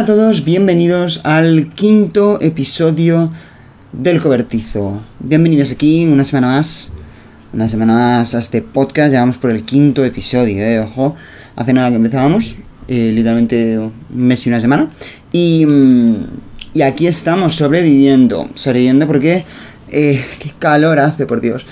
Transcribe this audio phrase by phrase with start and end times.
[0.00, 3.30] Hola a todos, bienvenidos al quinto episodio
[3.92, 4.98] del Cobertizo.
[5.18, 6.94] Bienvenidos aquí una semana más,
[7.52, 9.12] una semana más a este podcast.
[9.12, 11.16] Ya vamos por el quinto episodio, eh, ojo.
[11.54, 12.56] Hace nada que empezábamos,
[12.88, 14.88] eh, literalmente un mes y una semana.
[15.32, 16.14] Y, mm,
[16.72, 19.44] y aquí estamos sobreviviendo, sobreviviendo porque
[19.90, 21.66] eh, qué calor hace, por Dios.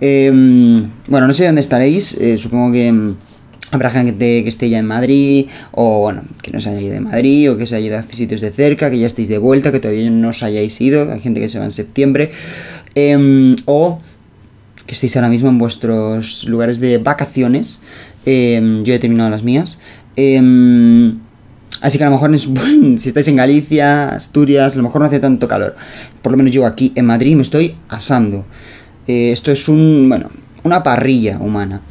[0.00, 0.32] Eh,
[1.06, 3.14] bueno, no sé dónde estaréis, supongo que mm,
[3.70, 7.00] habrá gente que esté ya en Madrid, o bueno, que no se haya ido de
[7.00, 9.72] Madrid, o que se haya ido a sitios de cerca, que ya estéis de vuelta,
[9.72, 12.30] que todavía no os hayáis ido, hay gente que se va en septiembre,
[12.94, 14.00] em, o
[14.86, 17.80] que estéis ahora mismo en vuestros lugares de vacaciones.
[18.26, 19.78] em, yo he terminado las mías.
[20.16, 21.18] em,
[21.80, 22.48] Así que a lo mejor es
[22.96, 25.74] si estáis en Galicia, Asturias, a lo mejor no hace tanto calor.
[26.22, 28.44] Por lo menos yo aquí en Madrid me estoy asando.
[29.06, 30.28] Eh, esto es un, bueno,
[30.64, 31.82] una parrilla humana.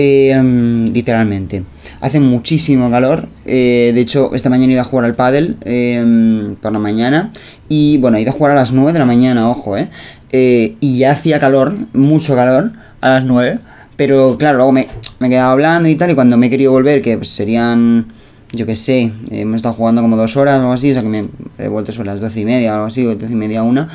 [0.00, 1.64] Eh, mm, literalmente.
[2.00, 3.28] Hace muchísimo calor.
[3.44, 7.32] eh, de hecho, esta mañana he ido a jugar al pádel eh, por la mañana.
[7.68, 9.90] Y bueno, he ido a jugar a las 9 de la mañana, ojo, eh.
[10.30, 13.58] Eh, y ya hacía calor, mucho calor, a las 9.
[13.96, 14.86] Pero claro, luego me,
[15.18, 16.12] me he quedado hablando y tal.
[16.12, 18.06] Y cuando me he querido volver, que pues, serían
[18.52, 21.02] yo qué sé, eh, hemos estado jugando como dos horas o algo así, o sea
[21.02, 23.36] que me he vuelto sobre las doce y media o algo así, o doce y
[23.36, 23.88] media una.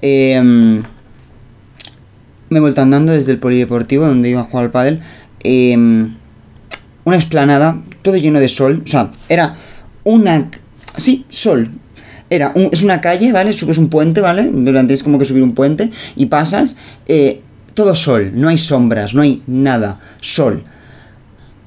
[0.00, 0.80] Eh,
[2.50, 5.00] me he vuelto andando desde el polideportivo donde iba a jugar al pádel.
[5.44, 5.76] Eh,
[7.04, 9.56] una explanada, todo lleno de sol, o sea, era
[10.04, 10.50] una...
[10.96, 11.70] Sí, sol.
[12.28, 13.52] Era un- es una calle, ¿vale?
[13.52, 14.44] Subes un puente, ¿vale?
[14.44, 16.76] Tienes como que subir un puente y pasas,
[17.08, 17.40] eh,
[17.74, 20.62] todo sol, no hay sombras, no hay nada, sol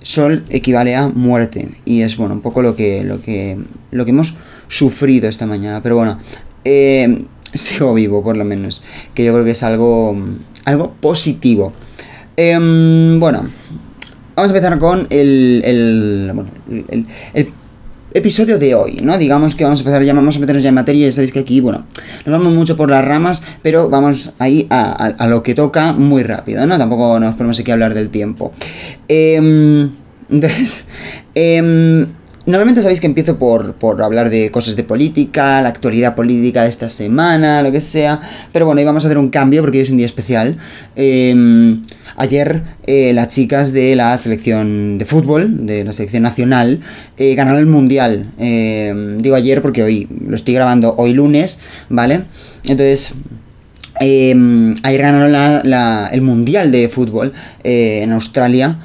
[0.02, 3.58] sol equivale a muerte y es bueno un poco lo que lo que
[3.92, 4.36] lo que hemos
[4.68, 6.20] sufrido esta mañana pero bueno
[6.66, 8.84] eh, sigo vivo por lo menos
[9.14, 10.14] que yo creo que es algo
[10.66, 11.72] algo positivo
[12.38, 13.50] Em, bueno
[14.36, 16.50] vamos a empezar con el el, bueno,
[17.34, 17.48] el-
[18.16, 19.18] episodio de hoy, ¿no?
[19.18, 21.40] Digamos que vamos a empezar ya, vamos a meternos ya en materia, ya sabéis que
[21.40, 21.86] aquí, bueno,
[22.26, 26.66] nos vamos mucho por las ramas, pero vamos ahí a, lo que toca muy rápido,
[26.68, 26.78] ¿no?
[26.78, 28.54] Tampoco nos ponemos aquí a hablar del tiempo.
[29.08, 29.90] Em,
[30.30, 30.86] entonces,
[31.34, 32.06] em,
[32.46, 36.70] normalmente sabéis que empiezo por, por hablar de cosas de política, la actualidad política de
[36.70, 38.20] esta semana, lo que sea,
[38.52, 40.58] pero bueno, hoy vamos a hacer un cambio porque hoy es un día especial.
[40.96, 41.82] Em,
[42.18, 46.82] ayer eh, las chicas de la selección de fútbol, de la selección nacional,
[47.18, 48.32] eh, ganaron el mundial.
[48.38, 52.26] Em, digo ayer porque hoy lo estoy grabando hoy lunes, ¿vale?
[52.64, 53.14] Entonces,
[54.00, 54.36] eh,
[54.84, 55.72] ayer ganaron
[56.12, 57.32] el Mundial de Fútbol
[57.64, 58.80] eh, en Australia.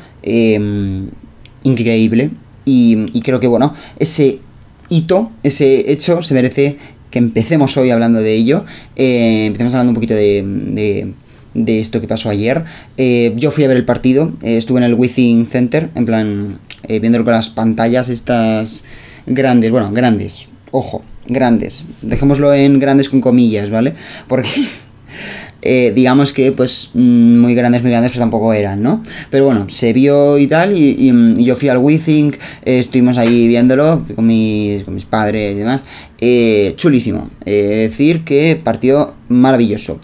[1.62, 2.30] increíble.
[2.70, 4.40] Y, creo que, bueno, ese
[4.88, 6.76] hito, ese hecho, se merece
[7.10, 8.64] que empecemos hoy hablando de ello.
[8.96, 11.14] Eh, empecemos hablando un poquito de, de-
[11.54, 12.64] de esto que pasó ayer.
[12.98, 16.58] Eh, yo fui a ver el partido, eh, estuve en el Withing Center, en plan,
[16.88, 18.84] viéndolo con las pantallas estas
[19.26, 21.84] grandes, bueno, grandes, ojo, grandes.
[22.02, 23.94] Dejémoslo en grandes con comillas, ¿vale?
[24.28, 24.48] Porque
[25.68, 29.02] eh, digamos que pues mm, muy grandes, muy grandes pues tampoco eran, ¿no?
[29.30, 32.34] Pero bueno, se vio y tal y, y- yo fui al WeThink,
[32.64, 35.82] eh, estuvimos ahí viéndolo con mis, con mis padres y demás.
[36.20, 37.30] Eh, chulísimo.
[37.44, 40.00] Eh, decir que partido maravilloso.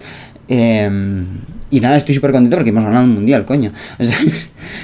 [0.48, 1.26] Em,
[1.70, 3.72] y nada, estoy súper contento porque hemos ganado un mundial, coño.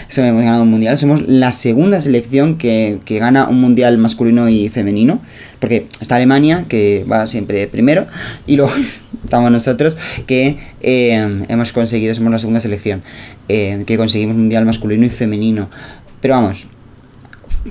[0.08, 0.98] O sea, hemos ganado un mundial.
[0.98, 5.20] Somos la segunda selección que, que gana un mundial masculino y femenino.
[5.60, 8.06] Porque está Alemania, que va siempre primero.
[8.46, 8.72] Y luego
[9.24, 9.96] estamos nosotros,
[10.26, 13.02] que eh, hemos conseguido, somos la segunda selección,
[13.48, 15.70] eh, que conseguimos mundial masculino y femenino.
[16.20, 16.66] Pero vamos,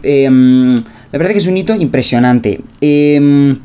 [0.03, 2.61] eh, me parece que es un hito impresionante.
[2.81, 3.55] Eh,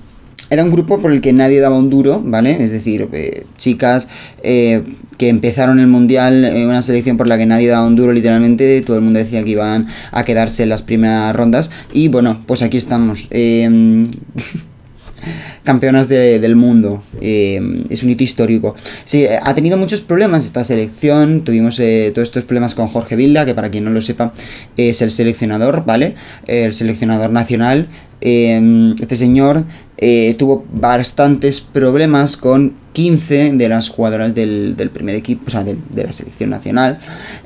[0.50, 2.62] era un grupo por el que nadie daba un duro, ¿vale?
[2.62, 4.08] Es decir, eh, chicas
[4.43, 4.82] eh,
[5.19, 8.81] que empezaron el mundial, eh, una selección por la que nadie daba un duro, literalmente.
[8.82, 11.70] Todo el mundo decía que iban a quedarse en las primeras rondas.
[11.93, 13.29] Y bueno, pues aquí estamos.
[13.31, 14.05] Eh,
[15.64, 17.02] campeonas de- del mundo.
[17.20, 18.75] Eh, es un hito histórico.
[19.06, 21.43] Sí, ha tenido muchos problemas esta selección.
[21.44, 24.32] Tuvimos todos estos problemas con Jorge Vilda, que para quien no lo sepa,
[24.76, 26.14] es el seleccionador, ¿vale?
[26.46, 27.88] El seleccionador nacional.
[28.20, 29.64] Este señor
[29.96, 35.64] eh, tuvo bastantes problemas con 15 de las jugadoras del, del primer equipo, o sea,
[35.64, 36.99] de, la selección nacional,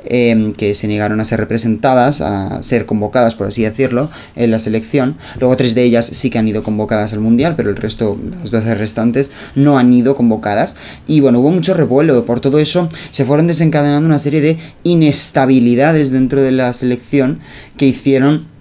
[0.04, 4.58] eh, que se negaron a ser representadas, a ser convocadas, por así decirlo, en la
[4.58, 5.16] selección.
[5.40, 8.50] Luego tres de ellas sí que han ido convocadas al Mundial, pero el resto, las
[8.50, 10.76] 12 restantes, no han ido convocadas.
[11.06, 12.24] Y bueno, hubo mucho revuelo.
[12.24, 17.40] Por todo eso se fueron desencadenando una serie de inestabilidades dentro de la selección
[17.78, 18.57] que hicieron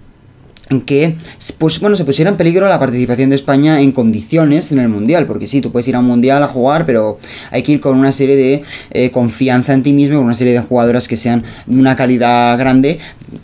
[0.84, 1.16] que
[1.58, 5.26] pues bueno se pusiera en peligro la participación de España en condiciones en el mundial
[5.26, 7.18] porque sí tú puedes ir a un mundial a jugar pero
[7.50, 10.52] hay que ir con una serie de eh, confianza en ti mismo con una serie
[10.52, 12.98] de jugadoras que sean de una calidad grande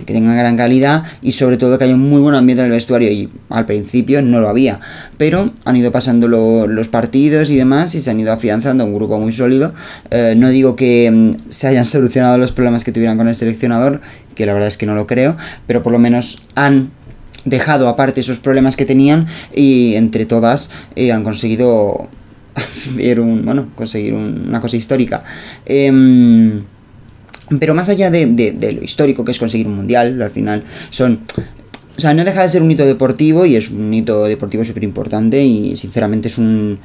[0.04, 2.72] que tengan gran calidad y sobre todo que haya un muy buen ambiente en el
[2.72, 3.10] vestuario.
[3.10, 4.80] Y al principio no lo había
[5.16, 9.18] pero han ido pasando los partidos y demás y se han ido afianzando un grupo
[9.18, 9.72] muy sólido.
[10.10, 14.00] Eh, no digo que mm, se hayan solucionado los problemas que tuvieran con el seleccionador
[14.34, 15.36] que la verdad es que no lo creo
[15.66, 16.90] pero por lo menos han
[17.44, 22.08] dejado aparte esos problemas que tenían y entre todas eh, han conseguido
[23.18, 25.22] un, bueno, conseguir una cosa histórica.
[25.66, 26.64] Em,
[27.58, 31.20] pero más allá de, de, lo histórico que es conseguir un mundial, al final son...
[31.96, 34.82] O sea, no deja de ser un hito deportivo y es un hito deportivo súper
[34.82, 36.78] importante y sinceramente es un...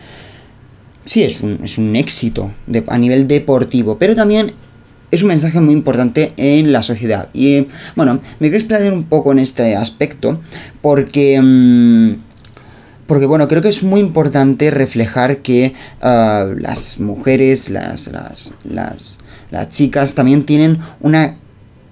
[1.03, 2.51] Sí, es un, es un éxito
[2.87, 4.53] a nivel deportivo, pero también
[5.11, 7.29] es un mensaje muy importante en la sociedad.
[7.33, 10.39] Y bueno, me quiero explayar un poco en este aspecto
[10.81, 11.39] porque...
[11.41, 12.29] Mm,
[13.07, 18.07] porque bueno, creo que es muy importante reflejar que ah, las mujeres, las,
[18.63, 19.17] las,
[19.49, 21.35] las chicas también tienen una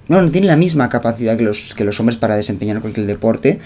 [0.07, 3.59] no, no tiene la misma capacidad que los, que los hombres para desempeñar cualquier deporte.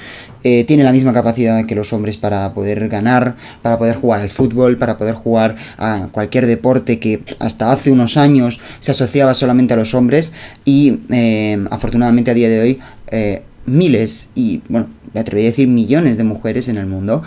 [0.44, 4.30] Eh, tiene la misma capacidad que los hombres para poder ganar, para poder jugar al
[4.30, 9.74] fútbol, para poder jugar a cualquier deporte que hasta hace unos años se asociaba solamente
[9.74, 10.34] a los hombres.
[10.66, 15.68] Y eh, afortunadamente a día de hoy eh, miles y, bueno, me atrevería a decir
[15.68, 17.22] millones de mujeres en el mundo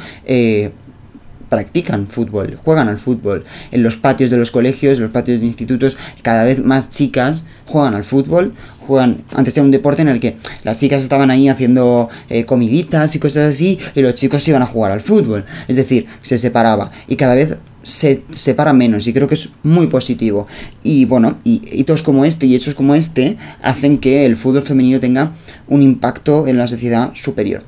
[1.49, 3.44] practican fútbol, juegan al fútbol.
[3.70, 7.94] En los patios de los colegios, los patios de institutos, cada vez más chicas juegan
[7.94, 8.55] al fútbol.
[8.81, 13.17] Juegan, antes era un deporte en el que las chicas estaban ahí haciendo eh, comiditas
[13.17, 15.44] y cosas así, y los chicos iban a jugar al fútbol.
[15.69, 16.91] Es decir, se separaba.
[17.08, 20.47] Y cada vez se separa menos y creo que es muy positivo.
[20.82, 24.99] Y bueno, y hitos como este y hechos como este hacen que el fútbol femenino
[24.99, 25.32] tenga
[25.69, 27.62] un impacto en la sociedad superior.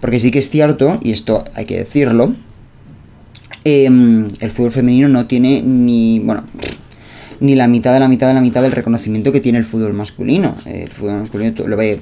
[0.00, 2.36] Porque sí que es cierto, y esto hay que decirlo,
[3.68, 6.44] Em, el fútbol femenino no tiene ni, bueno,
[7.40, 9.92] ni la mitad de la mitad de la mitad del reconocimiento que tiene el fútbol
[9.92, 10.54] masculino.
[10.66, 11.98] El fútbol masculino lo ve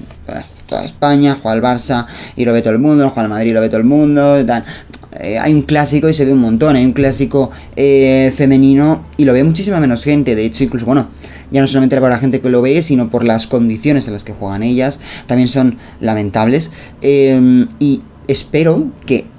[0.66, 2.04] toda España, juega al Barça
[2.36, 4.36] y lo ve todo el mundo, juega al Madrid y lo ve todo el mundo.
[4.38, 9.24] Eh, hay un clásico y se ve un montón, hay un clásico eh, femenino y
[9.24, 10.34] lo ve muchísima menos gente.
[10.34, 11.08] De hecho, incluso, bueno,
[11.50, 14.22] ya no solamente por la gente que lo ve, sino por las condiciones en las
[14.22, 16.72] que juegan ellas, también son lamentables.
[17.00, 19.32] Em, y espero que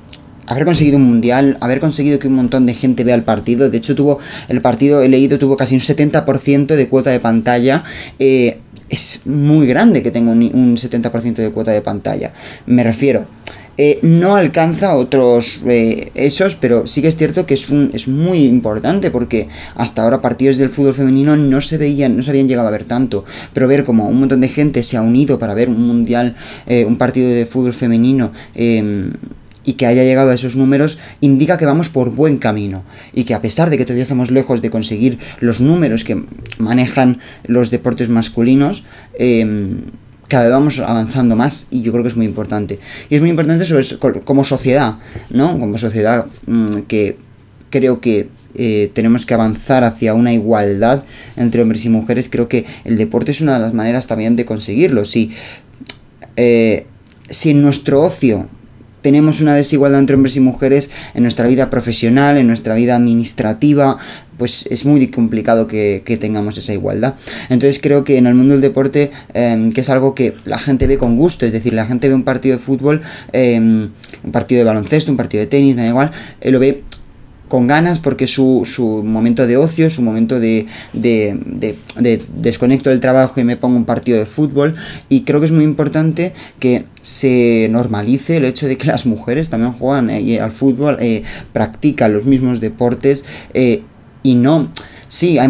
[0.48, 3.70] haber conseguido un mundial, haber conseguido que un montón de gente vea el partido.
[3.70, 7.84] De hecho, tuvo el partido, he leído, tuvo casi un 70% de cuota de pantalla.
[8.20, 8.60] Eh,
[8.90, 12.34] es muy grande que tenga un, 70% de cuota de pantalla.
[12.66, 13.28] Me refiero.
[13.78, 18.08] Eh, no alcanza otros eh, esos, pero sí que es cierto que es, un, es
[18.08, 22.48] muy importante porque hasta ahora partidos del fútbol femenino no se veían, no se habían
[22.48, 25.54] llegado a ver tanto, pero ver como un montón de gente se ha unido para
[25.56, 26.36] ver un mundial,
[26.88, 29.12] un partido de fútbol femenino em,
[29.66, 32.84] y que haya llegado a esos números indica que vamos por buen camino
[33.14, 36.24] y que a pesar de que todavía estamos lejos de conseguir los números que
[36.58, 38.84] manejan los deportes masculinos,
[39.18, 39.82] em,
[40.28, 42.80] cada vez vamos avanzando más y yo creo que es muy importante.
[43.10, 43.86] Y es muy importante sobre,
[44.24, 44.96] como sociedad,
[45.32, 45.60] ¿no?
[45.60, 47.18] Como sociedad mm, que
[47.70, 51.04] creo que eh, tenemos que avanzar hacia una igualdad
[51.36, 52.30] entre hombres y mujeres.
[52.30, 55.06] Creo que el deporte es una de las maneras también de conseguirlo.
[55.06, 55.32] Si,
[56.38, 56.86] eh,
[57.30, 58.48] si en nuestro ocio
[59.06, 64.00] tenemos una desigualdad entre hombres y mujeres en nuestra vida profesional, en nuestra vida administrativa,
[64.40, 67.14] pues es muy complicado que, tengamos esa igualdad.
[67.50, 70.88] Entonces creo que en el mundo del deporte, em, que es algo que la gente
[70.88, 73.92] ve con gusto, es decir, la gente ve un partido de fútbol, em,
[74.24, 76.82] un partido de baloncesto, un partido de tenis, me da igual, eh, lo ve
[77.56, 81.40] con ganas porque su, su momento de ocio, su momento de, de,
[81.98, 84.76] de, desconecto del trabajo y me pongo un partido de fútbol.
[85.08, 89.50] Y creo que es muy importante que se normalice el hecho de que las mujeres
[89.50, 93.84] también juegan eh, al fútbol, eh, practican los mismos deportes eh,
[94.22, 94.70] y no...
[95.08, 95.48] Sí, hay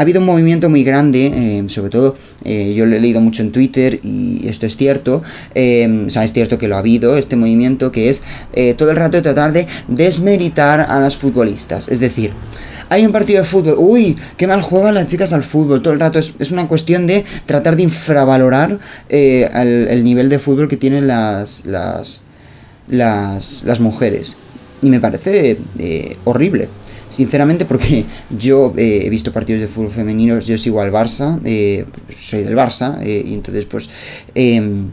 [0.00, 3.42] ha habido un movimiento muy grande, eh, sobre todo eh, yo lo he leído mucho
[3.42, 5.22] en Twitter y esto es cierto,
[5.54, 8.22] eh, o sea, es cierto que lo ha habido, este movimiento que es
[8.78, 11.88] todo el rato tratar de desmeritar a las futbolistas.
[11.88, 12.32] Es decir,
[12.88, 16.00] hay un partido de fútbol, uy, qué mal juegan las chicas al fútbol, todo el
[16.00, 18.78] rato es, una cuestión de tratar de infravalorar
[19.10, 22.22] el, nivel de fútbol que tienen las, las,
[22.88, 24.38] las, las mujeres.
[24.80, 25.58] Y me parece
[26.24, 26.70] horrible
[27.10, 31.84] sinceramente, porque yo eh, he visto partidos de fútbol femeninos, yo sigo al Barça, eh,
[32.08, 33.90] soy del Barça, eh, y entonces, pues,
[34.34, 34.88] em,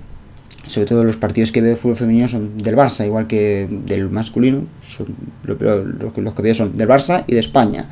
[0.65, 4.09] sobre todo los partidos que veo de fútbol femenino son del Barça, igual que del
[4.09, 5.07] masculino, son,
[5.43, 5.57] los,
[6.33, 7.87] que veo son del Barça y de España.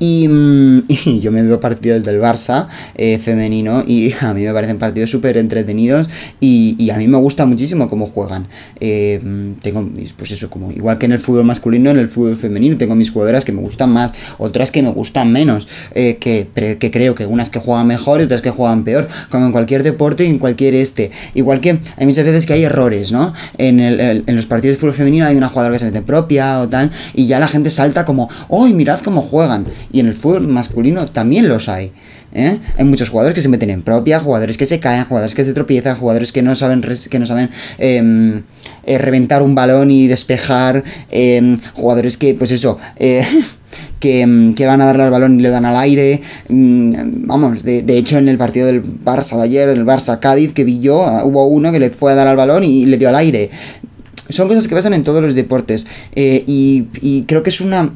[0.00, 2.66] Y, mm, y yo me veo partidos del Barça
[2.96, 6.08] eh, femenino y a mí me parecen partidos súper entretenidos
[6.40, 8.48] y, a mí me gusta muchísimo cómo juegan.
[8.80, 9.20] Eh,
[9.62, 12.96] tengo, pues eso, como igual que en el fútbol masculino, en el fútbol femenino tengo
[12.96, 16.48] mis jugadoras que me gustan más, otras que me gustan menos, eh, que,
[16.90, 20.24] creo que unas que juegan mejor y otras que juegan peor, como en cualquier deporte
[20.24, 21.12] y en cualquier este.
[21.34, 23.34] Igual que hay muchas veces que hay errores, ¿no?
[23.58, 26.60] En, el, en los partidos de fútbol femenino hay una jugadora que se mete propia
[26.60, 29.66] o tal y ya la gente salta como, ¡oh, mirad cómo juegan!
[29.92, 31.92] Y en el fútbol masculino también los hay.
[32.32, 32.58] ¿eh?
[32.76, 35.52] Hay muchos jugadores que se meten en propia, jugadores que se caen, jugadores que se
[35.52, 38.42] tropiezan, jugadores que no saben, que no saben eh,
[38.86, 43.24] eh, reventar un balón y despejar, em, jugadores que, pues eso, eh,
[44.00, 46.20] que, que, van a darle al balón y le dan al aire.
[46.48, 50.80] Mm, vamos, de, hecho en el partido del Barça de ayer, el Barça-Cádiz, que vi
[50.80, 53.50] yo, hubo uno que le fue a dar al balón y le dio al aire.
[54.28, 57.90] Son cosas que pasan en todos los deportes y, y creo que es una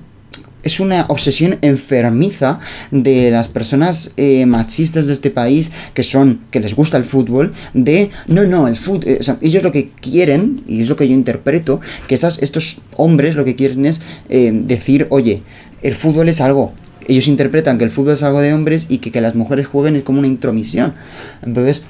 [0.65, 2.59] es una obsesión enfermiza
[2.91, 7.53] de las personas eh, machistas de este país que son, que les gusta el fútbol,
[7.75, 11.15] de, no, no, el fútbol, eh, ellos lo que quieren, y es lo que yo
[11.15, 15.43] interpreto, que esas, estos hombres lo que quieren es eh, decir, oye,
[15.83, 16.73] el fútbol es algo,
[17.07, 19.97] ellos interpretan que el fútbol es algo de hombres y que, que las mujeres jueguen
[19.97, 20.95] es como una intromisión.
[21.43, 21.83] Entonces,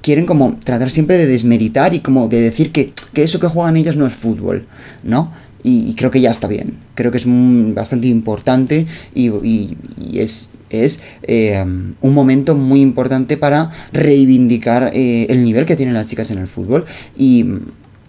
[0.00, 3.76] quieren como tratar siempre de desmeritar y como de decir que, que eso que juegan
[3.76, 4.66] ellas no es fútbol,
[5.02, 5.32] ¿no?
[5.66, 6.74] Y, creo que ya está bien.
[6.94, 13.38] Creo que es bastante importante y, y, y es, es eh, un momento muy importante
[13.38, 16.84] para reivindicar eh, el nivel que tienen las chicas en el fútbol
[17.16, 17.46] y,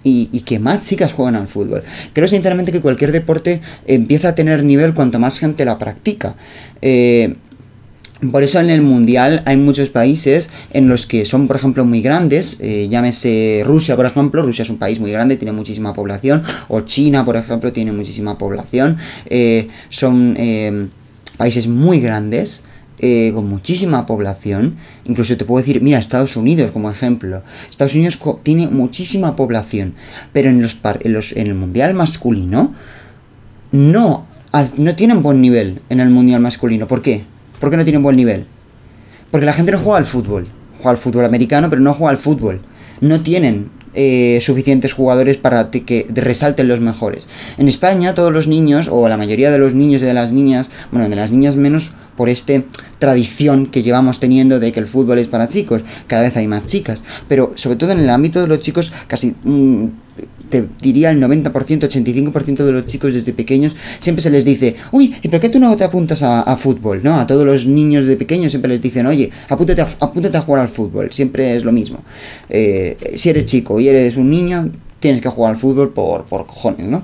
[0.03, 1.83] y, que más chicas juegan al fútbol.
[2.13, 6.35] Creo sinceramente que cualquier deporte empieza a tener nivel cuanto más gente la practica.
[6.81, 7.35] Eh,
[8.31, 12.01] por eso en el mundial hay muchos países en los que son, por ejemplo, muy
[12.01, 12.57] grandes.
[12.62, 14.41] Eh, llámese Rusia, por ejemplo.
[14.41, 16.41] Rusia es un país muy grande, tiene muchísima población.
[16.69, 18.98] O China, por ejemplo, tiene muchísima población.
[19.25, 20.88] Eh, son eh,
[21.38, 22.63] países muy grandes.
[23.34, 28.67] con muchísima población, incluso te puedo decir, mira, Estados Unidos como ejemplo, Estados Unidos tiene
[28.69, 29.93] muchísima población,
[30.31, 32.74] pero en, los, en, los, en el mundial masculino
[33.74, 34.25] no,
[34.77, 36.88] no tienen buen nivel en el mundial masculino.
[36.88, 37.25] ¿Por qué?
[37.59, 38.45] ¿Por qué no tienen buen nivel?
[39.31, 40.47] Porque la gente no juega al fútbol.
[40.77, 42.62] Juega al fútbol americano, pero no juega al fútbol.
[43.01, 47.27] No tienen eh, suficientes jugadores para que resalten los mejores.
[47.57, 50.69] En España, todos los niños, o la mayoría de los niños y de las niñas,
[50.91, 52.62] bueno, de las niñas menos por esta
[53.00, 55.83] tradición que llevamos teniendo de que el fútbol es para chicos.
[56.07, 57.03] Cada vez hay más chicas.
[57.27, 59.35] Pero sobre todo en el ámbito de los chicos, casi...
[59.43, 59.88] Mmm,
[60.81, 65.27] diría el 90%, 85% de los chicos desde pequeños, siempre se les dice, uy, ¿y
[65.27, 67.01] por qué tú no te apuntas a, fútbol?
[67.03, 67.19] ¿No?
[67.19, 70.62] A todos los niños de pequeños siempre les dicen, oye, apúntate a, apúntate a jugar
[70.62, 72.00] al fútbol, siempre es lo mismo.
[72.50, 76.45] Eh, si eres chico y eres un niño, tienes que jugar al fútbol por, por
[76.45, 77.03] cojones, ¿no?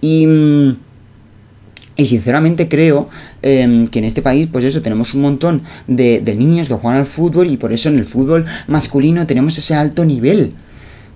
[0.00, 0.26] Y...
[0.26, 0.76] Mm,
[1.96, 3.08] y sinceramente creo
[3.42, 7.06] eh, que en este país, pues eso, tenemos un montón de, niños que juegan al
[7.06, 10.54] fútbol y por eso en el fútbol masculino tenemos ese alto nivel.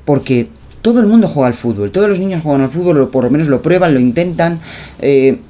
[0.04, 0.48] Porque
[0.82, 3.30] todo el mundo juega al fútbol, todos los niños juegan al fútbol, o por lo
[3.30, 4.60] menos lo prueban, lo intentan.
[5.00, 5.40] Eh,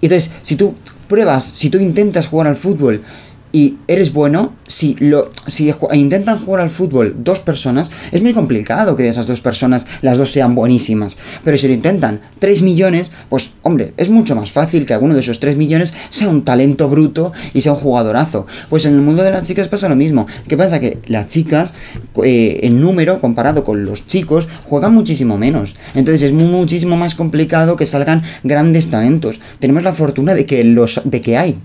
[0.00, 0.74] entonces, si tú
[1.08, 3.02] pruebas, si tú intentas jugar al fútbol
[3.52, 8.96] y eres bueno, si, lo, si intentan jugar al fútbol dos personas, es muy complicado
[8.96, 11.16] que de esas dos personas las dos sean buenísimas.
[11.44, 15.20] Pero si lo intentan 3 millones, pues hombre, es mucho más fácil que alguno de
[15.20, 18.46] esos 3 millones sea un talento bruto y sea un jugadorazo.
[18.68, 20.26] Pues en el mundo de las chicas pasa lo mismo.
[20.46, 20.80] ¿Qué pasa?
[20.80, 21.74] Que las chicas,
[22.22, 25.74] eh, en número, comparado con los chicos, juegan muchísimo menos.
[25.94, 29.40] Entonces es muchísimo más complicado que salgan grandes talentos.
[29.58, 31.58] Tenemos la fortuna de que, los, de que hay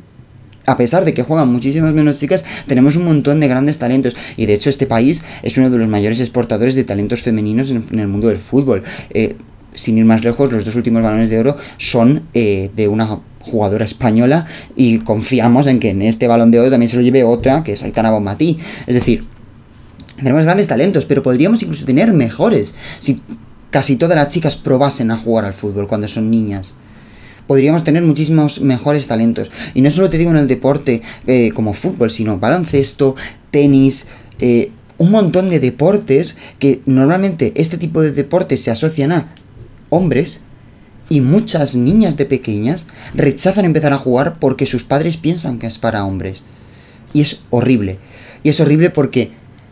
[0.65, 4.15] a pesar de que juegan muchísimas menos chicas, tenemos un montón de grandes talentos.
[4.37, 7.99] Y de hecho este país es uno de los mayores exportadores de talentos femeninos en,
[7.99, 8.83] el mundo del fútbol.
[9.09, 9.35] Eh,
[9.73, 13.83] sin ir más lejos, los dos últimos balones de oro son eh, de una jugadora
[13.83, 17.63] española y confiamos en que en este balón de oro también se lo lleve otra,
[17.63, 18.59] que es Aitana Bonmatí.
[18.87, 19.25] Es decir,
[20.17, 23.21] tenemos grandes talentos, pero podríamos incluso tener mejores si
[23.71, 26.75] casi todas las chicas probasen a jugar al fútbol cuando son niñas
[27.47, 29.51] podríamos tener muchísimos mejores talentos.
[29.73, 33.15] Y no solo te digo en el deporte eh, como fútbol, sino baloncesto,
[33.51, 34.07] tenis,
[34.39, 39.33] eh, un montón de deportes que normalmente este tipo de deportes se asocian a
[39.89, 40.41] hombres
[41.09, 45.77] y muchas niñas de pequeñas rechazan empezar a jugar porque sus padres piensan que es
[45.77, 46.43] para hombres.
[47.11, 47.99] Y es horrible.
[48.43, 49.31] Y es horrible porque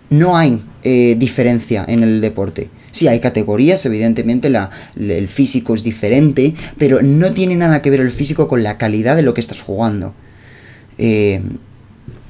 [0.10, 2.70] no hay eh, diferencia en el deporte.
[2.92, 8.02] Sí, hay categorías, evidentemente la, el físico es diferente, pero no tiene nada que ver
[8.02, 10.14] el físico con la calidad de lo que estás jugando.
[10.98, 11.42] Eh,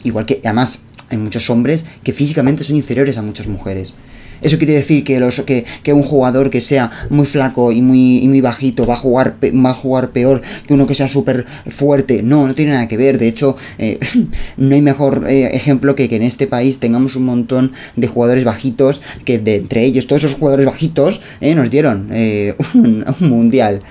[0.04, 3.96] igual que, además, hay muchos hombres que físicamente son inferiores a muchas mujeres.
[4.42, 8.20] Eso quiere decir que, los, que, que un jugador que sea muy flaco y muy,
[8.20, 11.46] y muy bajito va a, jugar, va a jugar peor que uno que sea súper
[11.68, 12.24] fuerte.
[12.24, 13.18] No, no tiene nada que ver.
[13.18, 14.00] De hecho, eh,
[14.58, 18.44] no hay mejor eh, ejemplo que que en este país tengamos un montón de jugadores
[18.44, 22.10] bajitos que de entre ellos, todos esos jugadores bajitos, eh, nos dieron
[22.74, 23.82] un, un mundial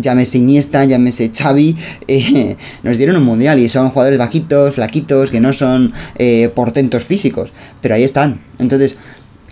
[0.00, 1.76] llámese Iniesta, llámese Xavi,
[2.08, 7.04] eh, nos dieron un mundial y son jugadores bajitos, flaquitos, que no son eh, portentos
[7.04, 8.40] físicos, pero ahí están.
[8.58, 8.98] Entonces,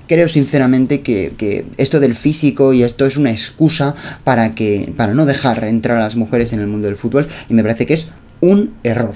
[0.07, 3.95] creo sinceramente que, esto del físico y esto es una excusa
[4.25, 7.55] para que para no dejar entrar a las mujeres en el mundo del fútbol y
[7.55, 8.09] me parece que es
[8.41, 9.15] un error.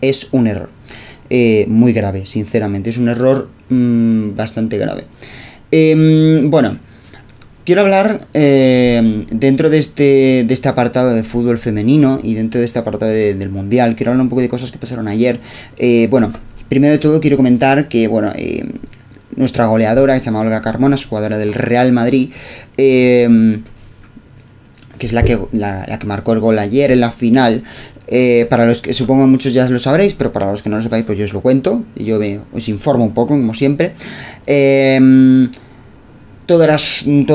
[0.00, 0.70] Es un error.
[1.30, 2.90] Eh, muy grave, sinceramente.
[2.90, 5.04] Es un error mm, bastante grave.
[5.70, 6.78] Em, bueno,
[7.64, 12.66] Quiero hablar eh, dentro de este, de este apartado de fútbol femenino y dentro de
[12.66, 13.94] este apartado del Mundial.
[13.94, 15.38] Quiero hablar un poco de cosas que pasaron ayer.
[15.78, 16.32] Eh, bueno,
[16.68, 18.64] primero de todo quiero comentar que, bueno, eh,
[19.36, 22.30] nuestra goleadora, que se llama Olga Carmona, jugadora del Real Madrid,
[22.76, 23.62] que
[24.98, 27.62] es la que, la, que marcó el gol ayer en la final,
[28.50, 31.04] para los que supongo muchos ya lo sabréis, pero para los que no lo sepáis,
[31.04, 31.82] pues yo os lo cuento.
[31.96, 32.20] Y yo
[32.52, 33.94] os informo un poco, como siempre.
[34.46, 35.48] Eh,
[36.46, 36.76] todo, era,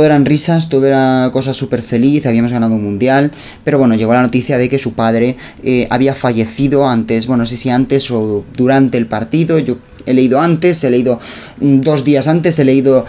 [0.04, 3.32] eran risas, todo era cosa súper feliz, habíamos ganado un mundial,
[3.64, 7.46] pero bueno, llegó la noticia de que su padre eh, había fallecido antes, bueno, no
[7.46, 11.20] sé si antes o durante el partido, yo he leído antes, he leído
[11.60, 13.06] mm, dos días antes, he leído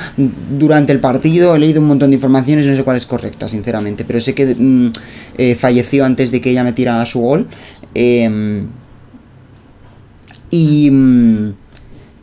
[0.58, 4.04] durante el partido, he leído un montón de informaciones, no sé cuál es correcta, sinceramente,
[4.04, 4.92] pero sé que mm,
[5.38, 7.46] eh, falleció antes de que ella metiera su gol.
[7.94, 8.66] Em,
[10.50, 10.90] y...
[10.90, 11.52] Mm,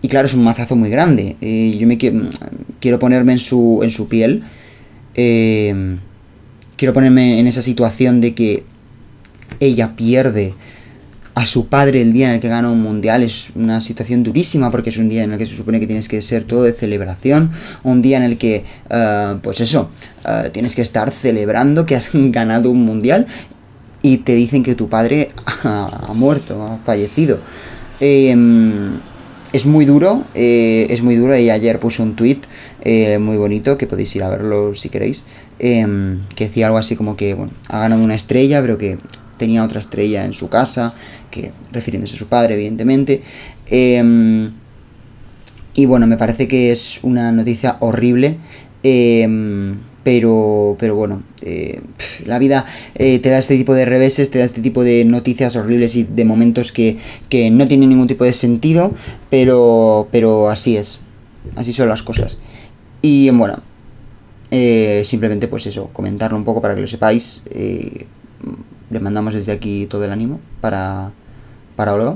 [0.05, 1.35] y claro, es un mazazo muy grande.
[1.41, 4.43] Eh, yo me quiero ponerme en su, en su piel.
[5.15, 5.97] Eh,
[6.77, 8.63] quiero ponerme en esa situación de que
[9.59, 10.53] ella pierde
[11.33, 14.69] a su padre el día en el que gana un mundial es una situación durísima
[14.69, 16.74] porque es un día en el que se supone que tienes que ser todo de
[16.74, 17.50] celebración,
[17.81, 19.89] un día en el que, eh, pues eso,
[20.51, 23.25] tienes que estar celebrando que has ganado un mundial
[24.03, 25.31] y te dicen que tu padre
[25.63, 27.39] ha, ha muerto, ha fallecido.
[28.00, 28.35] Eh,
[29.55, 32.39] es muy duro, eh, es muy duro y ayer puse un tweet
[32.81, 35.25] eh, muy bonito que podéis ir a verlo si queréis,
[35.59, 38.98] em, que decía algo así como que, bueno, ha ganado una estrella, pero que
[39.37, 40.94] tenía otra estrella en su casa,
[41.31, 43.22] que refiriéndose a su padre, evidentemente.
[43.68, 44.51] Em,
[45.74, 48.35] y bueno, me parece que es una noticia horrible.
[48.83, 51.81] Em, pero, pero bueno, eh,
[52.27, 52.63] la vida
[52.94, 56.03] eh, te da este tipo de reveses, te da este tipo de noticias horribles y
[56.03, 57.00] de momentos que,
[57.51, 58.94] no tienen ningún tipo de sentido,
[59.31, 61.00] pero, pero así es,
[61.55, 62.37] así son las cosas.
[63.01, 63.63] Y bueno,
[64.51, 67.41] eh, simplemente pues eso, comentarlo un poco para que lo sepáis.
[67.51, 71.13] le mandamos desde aquí todo el ánimo para,
[71.75, 72.15] para Olga,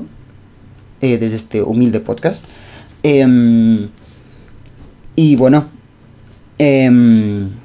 [1.00, 2.44] desde este humilde podcast.
[3.02, 3.88] Em,
[5.16, 5.68] y bueno,
[6.56, 7.59] em,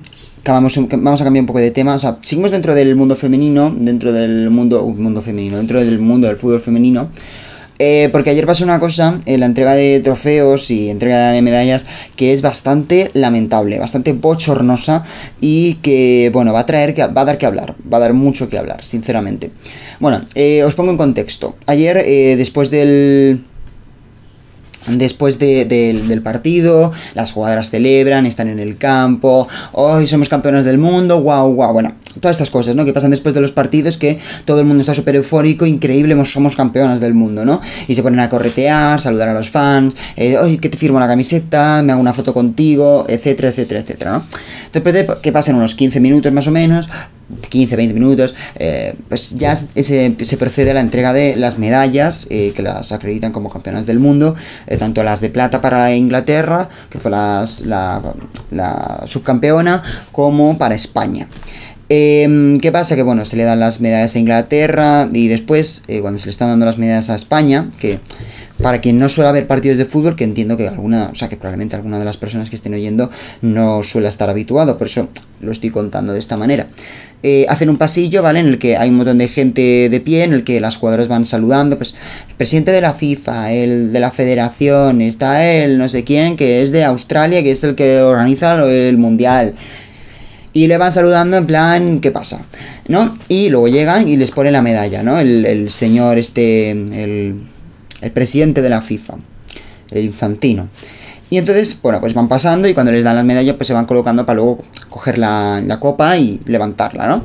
[0.52, 1.96] vamos, vamos a cambiar un poco de tema.
[1.96, 6.28] O sea, seguimos dentro del mundo femenino, dentro del mundo, mundo femenino, dentro del mundo
[6.28, 7.10] del fútbol femenino.
[7.78, 11.86] Eh, porque ayer pasó una cosa, en la entrega de trofeos y entrega de medallas,
[12.16, 15.04] que es bastante lamentable, bastante bochornosa
[15.42, 18.48] y que, bueno, va a traer, va a dar que hablar, va a dar mucho
[18.48, 19.52] que hablar, sinceramente.
[20.00, 21.56] Bueno, eh, os pongo en contexto.
[21.66, 23.44] Ayer, eh, después del
[24.88, 31.22] Después del partido, las jugadoras celebran, están en el campo, hoy somos campeones del mundo,
[31.22, 32.86] wow, wow, bueno, todas estas cosas, ¿no?
[32.86, 36.56] Que pasan después de los partidos, que todo el mundo está súper eufórico, increíble, somos
[36.56, 37.62] campeonas del mundo, ¿no?
[37.88, 41.08] Y se ponen a corretear, saludar a los fans, eh, oye, que te firmo la
[41.08, 44.26] camiseta, me hago una foto contigo, etcétera, etcétera, etcétera, ¿no?
[44.74, 46.90] De que pasen unos 15 minutos más o menos,
[47.50, 52.54] 15, 20 minutos, eh, pues ya se, procede a la entrega de las medallas eh,
[52.56, 54.36] que las acreditan como campeonas del mundo,
[54.68, 57.46] eh, tanto las de plata para Inglaterra, que fue la
[59.06, 61.28] subcampeona, como para España.
[61.88, 62.96] Em, ¿Qué pasa?
[62.96, 66.50] Que bueno, se le dan las medallas a Inglaterra y después, cuando se le están
[66.50, 68.00] dando las medallas a España, que
[68.62, 71.38] para quien no suele haber partidos de fútbol, que entiendo que alguna, o sea, que
[71.38, 73.10] probablemente alguna de las personas que estén oyendo
[73.42, 75.10] no suele estar habituado, por eso
[75.42, 76.68] lo estoy contando de esta manera.
[77.24, 78.40] Eh, hacen un pasillo, ¿vale?
[78.40, 81.08] En el que hay un montón de gente de pie, en el que las jugadoras
[81.08, 81.96] van saludando, pues
[82.30, 86.62] el presidente de la FIFA, el de la federación, está el no sé quién, que
[86.62, 89.54] es de Australia, que es el que organiza el mundial.
[90.54, 92.46] Y le van saludando en plan, ¿qué pasa?
[92.88, 93.18] ¿No?
[93.28, 95.20] Y luego llegan y les ponen la medalla, ¿no?
[95.20, 97.36] El, el señor este, el
[98.02, 99.16] el presidente de la FIFA,
[99.92, 100.68] el infantino.
[101.30, 103.86] Y entonces, bueno, pues van pasando y cuando les dan las medallas, pues se van
[103.86, 107.24] colocando para luego coger la, copa y levantarla, ¿no?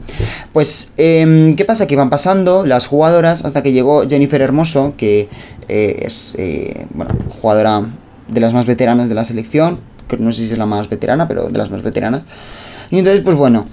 [0.52, 1.86] Pues, em, ¿qué pasa?
[1.86, 5.28] Que van pasando las jugadoras hasta que llegó Jennifer Hermoso, que
[5.68, 7.82] eh, es, eh, bueno, jugadora
[8.28, 9.80] de las más veteranas de la selección,
[10.18, 12.26] no sé si es la más veterana, pero de las más veteranas.
[12.90, 13.66] Y entonces, pues bueno,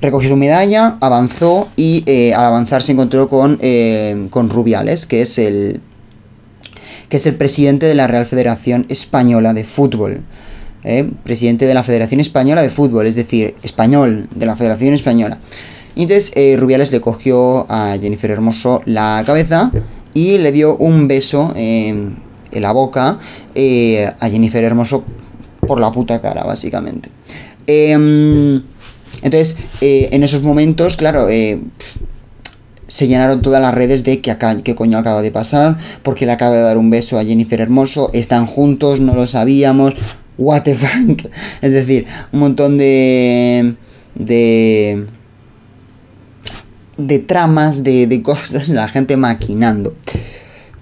[0.00, 3.60] recogió su medalla, avanzó y eh, al avanzar se encontró con,
[4.30, 5.80] con Rubiales, que es el
[7.12, 10.22] que es el presidente de la Real Federación Española de Fútbol.
[10.82, 11.10] ¿eh?
[11.24, 15.36] Presidente de la Federación Española de Fútbol, es decir, español, de la Federación Española.
[15.94, 19.70] Y entonces Rubiales le cogió a Jennifer Hermoso la cabeza
[20.14, 22.16] y le dio un beso en
[22.50, 25.04] la boca a Jennifer Hermoso
[25.66, 27.10] por la puta cara, básicamente.
[27.66, 28.62] Em,
[29.20, 31.60] entonces, eh, en esos momentos, claro, eh,
[32.92, 36.56] se llenaron todas las redes de que qué coño acaba de pasar, porque le acaba
[36.56, 39.94] de dar un beso a Jennifer Hermoso, están juntos, no lo sabíamos,
[40.36, 41.26] what the fuck.
[41.62, 43.76] Es decir, un montón de...
[44.14, 45.06] de
[46.98, 49.96] de tramas, de, de cosas, la gente maquinando.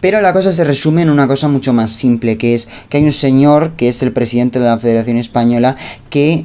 [0.01, 3.05] Pero la cosa se resume en una cosa mucho más simple, que es que hay
[3.05, 5.77] un señor, que es el presidente de la Federación Española,
[6.09, 6.45] que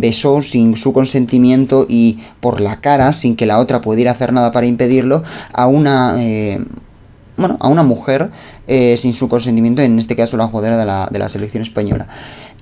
[0.00, 4.52] besó sin su consentimiento y por la cara, sin que la otra pudiera hacer nada
[4.52, 6.16] para impedirlo, a una...
[6.18, 6.64] Eh,
[7.36, 8.30] bueno, a una mujer
[8.66, 12.08] eh, sin su consentimiento, en este caso la jugadora de la, de la selección española.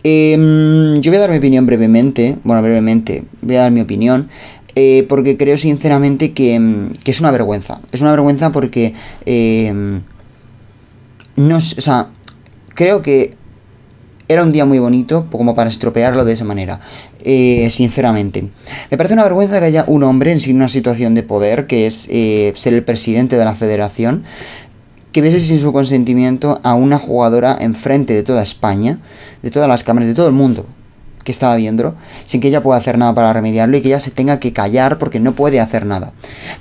[0.03, 4.29] Em, yo voy a dar mi opinión brevemente, bueno, brevemente, voy a dar mi opinión.
[4.77, 7.81] Eh, porque creo sinceramente que, que, es una vergüenza.
[7.93, 8.93] Es una vergüenza porque
[9.25, 10.01] em,
[11.37, 12.09] no, o sea,
[12.75, 13.37] creo que
[14.29, 16.81] era un día muy bonito como para estropearlo de esa manera.
[17.27, 18.51] Eh, sinceramente.
[18.91, 22.07] Me parece una vergüenza que haya un hombre en una situación de poder, que es
[22.11, 24.25] eh, ser el presidente de la federación,
[25.11, 28.99] que bese sin su consentimiento a una jugadora enfrente de toda España,
[29.43, 30.67] de todas las cámaras, de todo el mundo
[31.25, 34.11] que estaba viendo, sin que ella pueda hacer nada para remediarlo y que ella se
[34.11, 36.13] tenga que callar porque no puede hacer nada.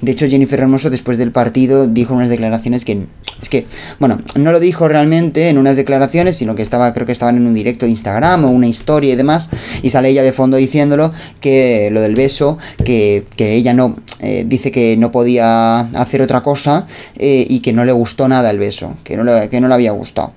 [0.01, 3.07] De hecho, Jennifer Hermoso después del partido dijo unas declaraciones que
[3.41, 3.65] es que,
[3.99, 7.45] bueno, no lo dijo realmente en unas declaraciones, sino que estaba, creo que estaban en
[7.45, 9.49] un directo de Instagram o una historia y demás,
[9.81, 14.71] y sale ella de fondo diciéndolo que lo del beso, que, ella no, eh, dice
[14.71, 16.85] que no podía hacer otra cosa
[17.17, 19.73] eh, y que no le gustó nada el beso, que no le, que no le
[19.73, 20.31] había gustado.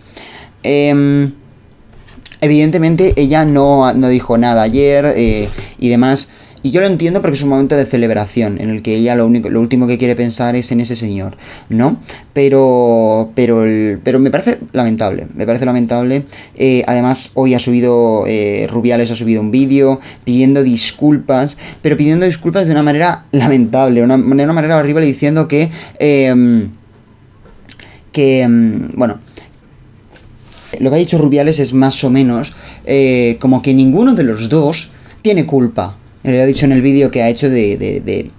[0.65, 1.33] Em,
[2.41, 6.31] evidentemente ella no, no, dijo nada ayer eh, y demás.
[6.63, 9.25] Y yo lo entiendo porque es un momento de celebración en el que ella lo,
[9.25, 11.37] único, lo último que quiere pensar es en ese señor,
[11.69, 12.01] ¿no?
[12.33, 13.65] Pero, pero,
[14.03, 16.25] pero me parece lamentable, me parece lamentable.
[16.57, 22.27] Eh, además, hoy ha subido, eh, Rubiales ha subido un vídeo pidiendo disculpas, pero pidiendo
[22.27, 25.71] disculpas de una manera lamentable, una, de una manera horrible diciendo que...
[26.01, 26.71] Em,
[28.11, 29.21] que, em, bueno,
[30.81, 34.49] lo que ha dicho Rubiales es más o menos eh, como que ninguno de los
[34.49, 34.91] dos
[35.23, 35.97] tiene culpa
[36.33, 38.31] le ha dicho en el vídeo que ha hecho de, de, de,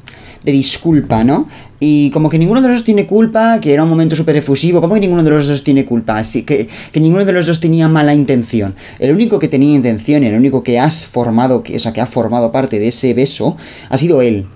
[0.43, 1.47] disculpa, ¿no?
[1.79, 4.79] Y como que ninguno de los dos tiene culpa, que era un momento súper efusivo,
[4.79, 7.59] como que ninguno de los dos tiene culpa, así que, que ninguno de los dos
[7.59, 8.73] tenía mala intención.
[8.99, 12.05] El único que tenía intención el único que has formado, que, o sea, que ha
[12.05, 13.57] formado parte de ese beso,
[13.89, 14.47] ha sido él.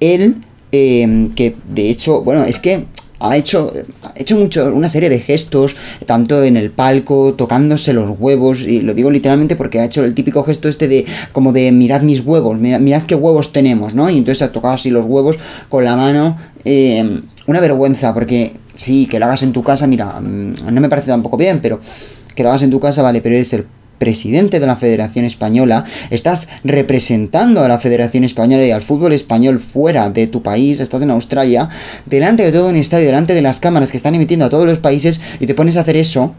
[0.00, 0.36] Él,
[0.70, 2.86] eh, que de hecho, bueno, es que
[3.22, 8.18] ha hecho, ha hecho mucho, una serie de gestos, tanto en el palco, tocándose los
[8.18, 11.70] huevos, y lo digo literalmente porque ha hecho el típico gesto este de, como de,
[11.72, 14.10] mirad mis huevos, mirad, qué huevos tenemos, ¿no?
[14.10, 19.06] Y entonces ha tocado así los huevos con la mano, eh, una vergüenza, porque sí,
[19.06, 21.78] que lo hagas en tu casa, mira, mm, no me parece tampoco bien, pero
[22.34, 23.66] que lo hagas en tu casa, vale, pero es el
[24.02, 29.60] presidente de la Federación Española, estás representando a la Federación Española y al fútbol español
[29.60, 31.68] fuera de tu país, estás en Australia,
[32.04, 34.78] delante de todo un estadio, delante de las cámaras que están emitiendo a todos los
[34.78, 36.34] países y te pones a hacer eso.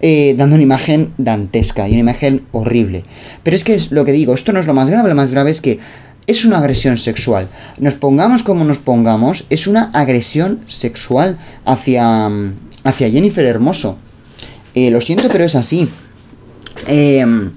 [0.00, 3.02] Eh, dando una imagen dantesca y una imagen horrible.
[3.42, 5.32] Pero es que es lo que digo, esto no es lo más grave, lo más
[5.32, 5.78] grave es que
[6.26, 7.48] es una agresión sexual.
[7.78, 12.30] Nos pongamos como nos pongamos, es una agresión sexual hacia,
[12.84, 13.96] hacia Jennifer Hermoso.
[14.74, 15.90] Eh, lo siento, pero es así.
[16.86, 17.52] Em,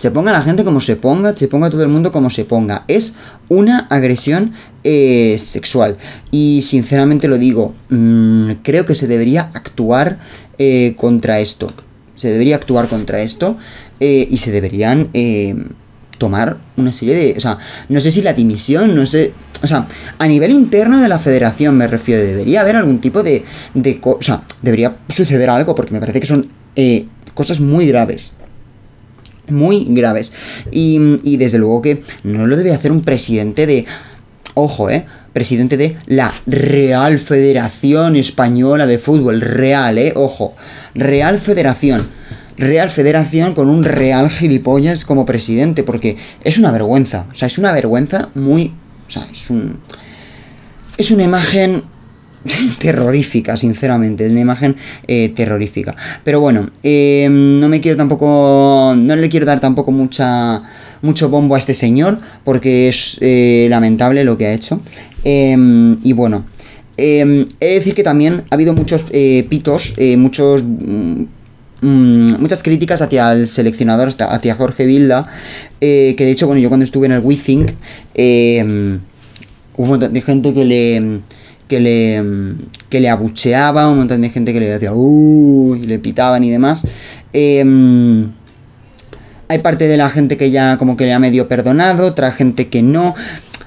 [0.00, 2.84] se ponga la gente como se ponga, se ponga todo el mundo como se ponga.
[2.88, 3.14] Es
[3.50, 5.98] una agresión eh, sexual.
[6.30, 10.18] Y sinceramente lo digo, mm, creo que se debería actuar
[10.58, 11.70] eh, contra esto.
[12.14, 13.58] Se debería actuar contra esto
[14.00, 15.68] eh, y se deberían em,
[16.16, 17.34] tomar una serie de...
[17.36, 17.58] O sea,
[17.90, 19.34] no sé si la dimisión, no sé...
[19.62, 19.86] O sea,
[20.18, 23.44] a nivel interno de la federación me refiero, debería haber algún tipo de...
[23.74, 26.48] de o sea, debería suceder algo porque me parece que son
[27.34, 28.32] cosas muy graves
[29.50, 30.32] muy graves.
[30.70, 33.86] Y, desde luego que no lo debe hacer un presidente de...
[34.54, 35.06] Ojo, ¿eh?
[35.32, 39.40] Presidente de la Real Federación Española de Fútbol.
[39.40, 40.12] Real, ¿eh?
[40.16, 40.54] Ojo.
[40.94, 42.08] Real Federación.
[42.56, 47.26] Real Federación con un real gilipollas como presidente, porque es una vergüenza.
[47.32, 48.72] O sea, es una vergüenza muy...
[49.08, 49.78] O sea, es un...
[50.98, 51.84] Es una imagen
[52.78, 54.76] terrorífica, sinceramente, es una imagen
[55.06, 55.94] eh, terrorífica.
[56.24, 60.62] Pero bueno, eh, no me quiero tampoco, no le quiero dar tampoco mucha,
[61.02, 64.80] mucho bombo a este señor, porque es eh, lamentable lo que ha hecho.
[65.22, 66.44] y bueno,
[66.96, 69.04] he de decir que también ha habido muchos
[69.48, 70.62] pitos, muchos...
[70.62, 71.24] Mm,
[71.82, 75.26] mm, muchas críticas hacia el seleccionador, hacia Jorge Vilda,
[75.78, 77.70] que de hecho, bueno, yo cuando estuve en el WeThink,
[79.76, 81.20] hubo de gente que le
[81.70, 82.56] que le,
[82.88, 86.50] que le abucheaba, un montón de gente que le decía, uh, y le pitaban y
[86.50, 86.88] demás.
[87.32, 88.32] Em,
[89.46, 92.68] hay parte de la gente que ya como que le ha medio perdonado, otra gente
[92.68, 93.14] que no.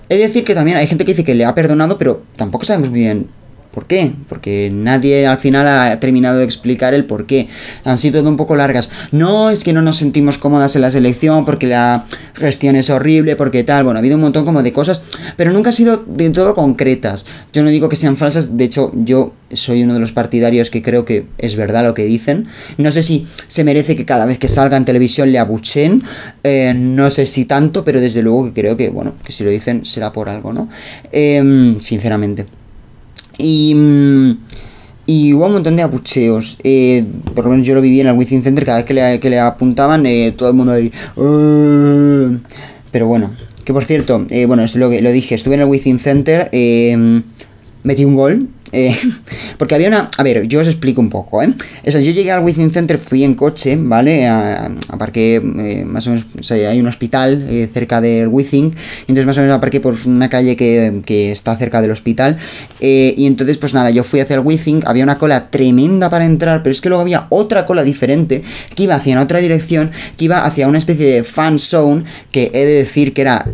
[0.10, 2.92] Es decir que también hay gente que dice que le ha perdonado, pero tampoco sabemos
[2.92, 3.30] bien
[3.74, 4.14] ¿Por qué?
[4.30, 7.48] Porque nadie al final ha terminado de explicar el por qué.
[7.86, 8.92] Han sido un poco largas.
[9.12, 12.06] No, es que no nos sentimos cómodas en la selección porque la
[12.36, 13.84] gestión es horrible, porque tal.
[13.84, 15.02] Bueno, ha habido un montón como de cosas,
[15.38, 17.26] pero nunca han sido de todo concretas.
[17.52, 20.84] Yo no digo que sean falsas, de hecho yo soy uno de los partidarios que
[20.84, 22.46] creo que es verdad lo que dicen.
[22.78, 26.04] No sé si se merece que cada vez que salga en televisión le abuchen,
[26.44, 29.50] eh, no sé si tanto, pero desde luego que creo que, bueno, que si lo
[29.50, 30.70] dicen será por algo, ¿no?
[31.12, 32.46] Em, sinceramente.
[33.38, 34.38] Y, mm,
[35.06, 36.58] y hubo un montón de apucheos.
[36.64, 38.66] Eh, por lo menos yo lo viví en el Within Center.
[38.66, 40.92] Cada vez que le, que le apuntaban, eh, todo el mundo ahí.
[42.92, 43.32] pero bueno,
[43.66, 45.36] que por cierto, eh, bueno, esto lo, lo dije.
[45.36, 46.50] Estuve en el Within Center.
[47.84, 48.98] metí un gol eh,
[49.58, 50.10] porque había una...
[50.18, 51.54] A ver, yo os explico un poco, ¿eh?
[51.84, 54.28] Eso, yo llegué al Within Center, fui en coche, ¿vale?
[54.28, 59.42] Aparqué, eh, más o menos, hay un hospital eh, cerca del Within, entonces más o
[59.42, 62.38] menos aparqué por una calle que, que está cerca del hospital,
[62.80, 66.64] y entonces pues nada, yo fui hacia el Within, había una cola tremenda para entrar,
[66.64, 68.44] pero es que luego había otra cola diferente
[68.76, 72.66] que iba hacia otra dirección, que iba hacia una especie de fan zone, que he
[72.66, 73.46] de decir que era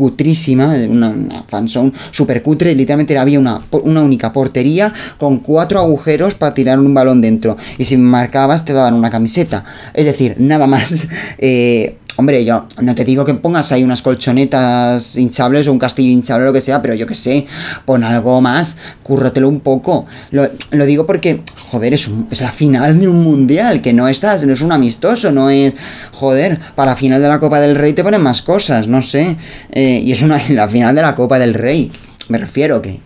[0.00, 6.34] cutrísima, una, una fanzone super cutre, literalmente había una, una única portería con cuatro agujeros
[6.34, 7.58] para tirar un balón dentro.
[7.76, 9.62] Y si marcabas te daban una camiseta.
[9.92, 11.06] Es decir, nada más.
[11.42, 16.10] Eh, Hombre, yo no te digo que pongas ahí unas colchonetas hinchables o un castillo
[16.10, 17.46] hinchable o lo que sea, pero yo que sé,
[17.84, 20.06] pon algo más, cúrratelo un poco.
[20.30, 20.50] Lo,
[20.84, 24.60] digo porque, joder, es, es, la final de un mundial, que no estás, no es
[24.60, 25.74] un amistoso, no es,
[26.12, 29.36] joder, para la final de la Copa del Rey te ponen más cosas, no sé.
[29.72, 31.90] Eh, y es una, la final de la Copa del Rey,
[32.28, 33.00] me refiero que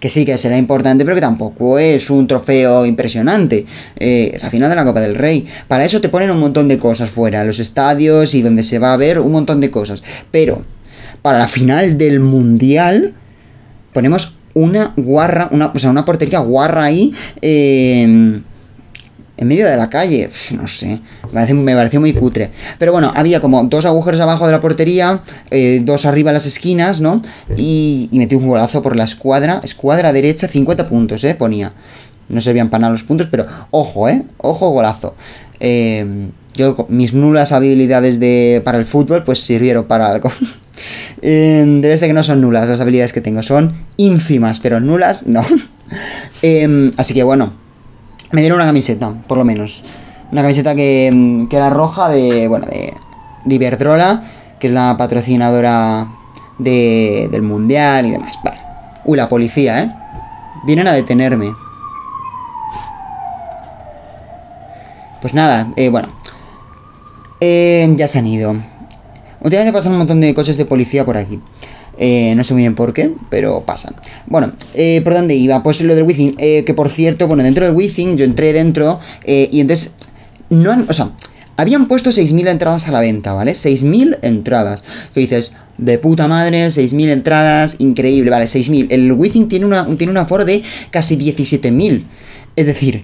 [0.00, 3.64] que sí que será importante, pero que tampoco es un trofeo impresionante.
[3.96, 5.46] Eh, la final de la Copa del Rey.
[5.68, 8.92] Para eso te ponen un montón de cosas fuera, los estadios y donde se va
[8.92, 10.02] a ver un montón de cosas.
[10.30, 10.62] Pero
[11.22, 13.14] para la final del Mundial
[13.92, 17.12] ponemos una guarra, una, o sea, una portería guarra ahí.
[17.42, 18.40] Eh,
[19.36, 20.30] en medio de la calle.
[20.52, 21.00] No sé,
[21.32, 22.50] me, pareció muy cutre.
[22.78, 25.20] Pero bueno, había como dos agujeros abajo de la portería,
[25.50, 27.22] eh, dos arriba en las esquinas, ¿no?
[27.56, 29.60] Y, y, metí un golazo por la escuadra.
[29.62, 31.34] Escuadra derecha, 50 puntos, ¿eh?
[31.34, 31.72] Ponía.
[32.28, 34.24] No servían para nada los puntos, pero ojo, ¿eh?
[34.38, 35.14] Ojo, golazo.
[35.60, 40.30] Eh, yo, mis nulas habilidades de, para el fútbol, pues sirvieron para algo.
[41.22, 45.26] eh, debe ser que no son nulas las habilidades que tengo, son ínfimas, pero nulas
[45.26, 45.44] no.
[46.42, 47.52] Em, así que bueno,
[48.32, 49.84] me dieron una camiseta, por lo menos.
[50.32, 52.94] Una camiseta que, que era roja de, bueno, de,
[53.44, 54.24] de, Iberdrola,
[54.58, 56.08] que es la patrocinadora
[56.58, 58.36] de, del Mundial y demás.
[58.42, 58.58] Vale.
[59.04, 59.94] Uy, la policía, ¿eh?
[60.64, 61.54] Vienen a detenerme.
[65.20, 66.08] Pues nada, eh, bueno.
[67.40, 68.56] Eh, ya se han ido.
[69.40, 71.40] Últimamente pasan un montón de coches de policía por aquí.
[71.98, 73.94] Eh, no sé muy bien por qué, pero pasa.
[74.26, 75.62] Bueno, eh, ¿por dónde iba?
[75.62, 76.34] Pues lo del Within.
[76.38, 79.94] Eh, que por cierto, bueno, dentro del Within yo entré dentro y entonces...
[80.48, 81.10] No han, o sea,
[81.56, 83.52] habían puesto 6.000 entradas a la venta, ¿vale?
[83.52, 84.84] 6.000 entradas.
[85.12, 88.44] Que dices, de puta madre, 6.000 entradas, increíble, ¿vale?
[88.44, 88.86] 6.000.
[88.90, 92.04] El Within tiene, una, tiene un aforo de casi 17.000.
[92.54, 93.02] Es decir,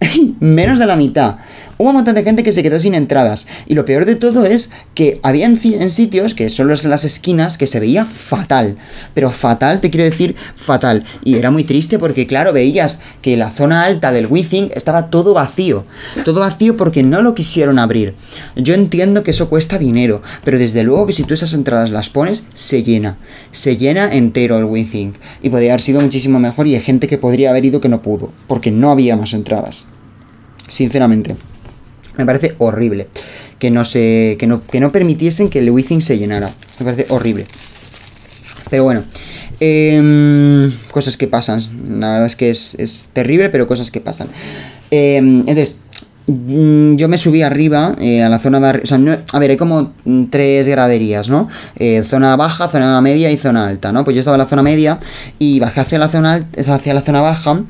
[0.40, 1.36] menos de la mitad.
[1.80, 3.48] Hubo un montón de gente que se quedó sin entradas.
[3.66, 7.06] Y lo peor de todo es que había en, sitios, que son los en las
[7.06, 8.76] esquinas, que se veía fatal.
[9.14, 11.04] Pero fatal, te quiero decir, fatal.
[11.24, 15.32] Y era muy triste porque, claro, veías que la zona alta del Withing estaba todo
[15.32, 15.86] vacío.
[16.22, 18.14] Todo vacío porque no lo quisieron abrir.
[18.56, 22.10] Yo entiendo que eso cuesta dinero, pero desde luego que si tú esas entradas las
[22.10, 23.16] pones, se llena.
[23.52, 25.14] Se llena entero el Withing.
[25.40, 28.02] Y podría haber sido muchísimo mejor y hay gente que podría haber ido que no
[28.02, 29.86] pudo, porque no había más entradas.
[30.68, 31.36] Sinceramente.
[32.18, 33.08] Me parece horrible
[33.58, 36.50] que no, se, que no, que no permitiesen que el Withing se llenara.
[36.78, 37.46] Me parece horrible.
[38.70, 39.04] Pero bueno,
[39.60, 41.60] eh, cosas que pasan.
[42.00, 44.28] La verdad es que es, es terrible, pero cosas que pasan.
[44.90, 45.74] Eh, entonces,
[46.26, 48.84] mm, yo me subí arriba, eh, a la zona de arriba.
[48.84, 49.92] O sea, no- a ver, hay como
[50.30, 51.48] tres graderías, ¿no?
[51.78, 54.04] Eh, zona baja, zona media y zona alta, ¿no?
[54.04, 54.98] Pues yo estaba en la zona media
[55.38, 57.62] y bajé hacia la zona hacia la zona baja.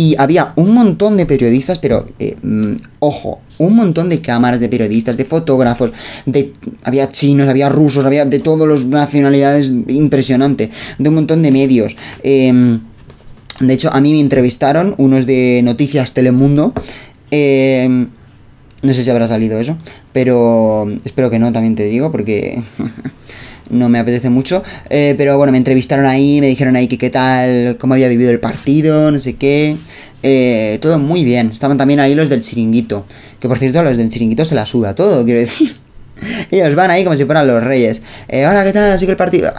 [0.00, 4.70] Y había un montón de periodistas, pero eh, mm, ojo, un montón de cámaras de
[4.70, 5.92] periodistas, de fotógrafos,
[6.24, 11.50] de había chinos, había rusos, había de todas las nacionalidades, impresionante, de un montón de
[11.50, 11.98] medios.
[12.22, 12.80] Em,
[13.60, 16.72] de hecho, a mí me entrevistaron unos de Noticias Telemundo.
[17.30, 18.08] em,
[18.82, 19.76] no sé si habrá salido eso,
[20.14, 22.62] pero espero que no, también te digo, porque
[23.70, 24.62] no me apetece mucho.
[24.88, 28.30] Eh, pero bueno, me entrevistaron ahí, me dijeron ahí que qué tal, cómo había vivido
[28.30, 29.76] el partido, no sé qué.
[30.22, 31.50] Eh, todo muy bien.
[31.52, 33.06] Estaban también ahí los del chiringuito.
[33.38, 35.74] Que por cierto, a los del chiringuito se la suda todo, quiero decir.
[36.50, 38.02] Ellos van ahí como si fueran los reyes.
[38.28, 38.92] Eh, Hola, ¿qué tal?
[38.92, 39.50] Así que el partido.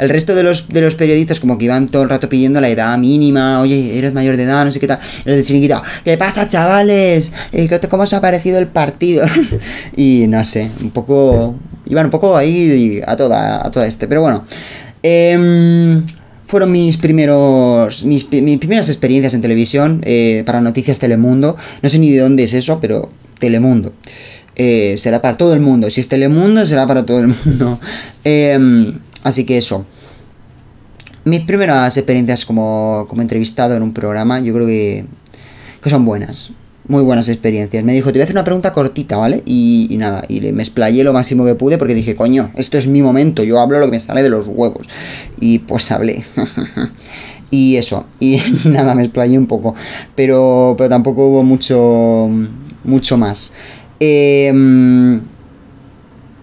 [0.00, 2.68] El resto de los, de los periodistas, como que iban todo el rato pidiendo la
[2.68, 3.60] edad mínima.
[3.60, 4.98] Oye, eres mayor de edad, no sé qué tal.
[5.24, 5.80] Los del chiringuito.
[6.04, 7.30] ¿Qué pasa, chavales?
[7.52, 9.24] Eh, ¿qué- ¿Cómo os ha parecido el partido?
[9.96, 11.54] y no sé, un poco.
[11.88, 14.08] Iban un poco ahí a toda, a toda este.
[14.08, 14.44] Pero bueno.
[15.02, 16.04] Em,
[16.46, 21.56] fueron mis primeros mis, mis primeras experiencias en televisión eh, para Noticias Telemundo.
[21.82, 23.92] No sé ni de dónde es eso, pero Telemundo.
[24.56, 25.90] Eh, será para todo el mundo.
[25.90, 27.78] Si es Telemundo, será para todo el mundo.
[28.24, 29.86] Em, así que eso.
[31.24, 35.04] Mis primeras experiencias como, como entrevistado en un programa, yo creo que,
[35.82, 36.50] que son buenas.
[36.88, 37.84] Muy buenas experiencias.
[37.84, 39.42] Me dijo, te voy a hacer una pregunta cortita, ¿vale?
[39.44, 43.02] Y, nada, y me explayé lo máximo que pude porque dije, coño, esto es mi
[43.02, 44.88] momento, yo hablo lo que me sale de los huevos.
[45.38, 46.24] Y pues hablé.
[47.50, 49.74] y eso, y nada, me explayé un poco.
[50.14, 52.30] Pero, pero tampoco hubo mucho,
[52.84, 53.52] mucho más.
[54.00, 55.20] Em,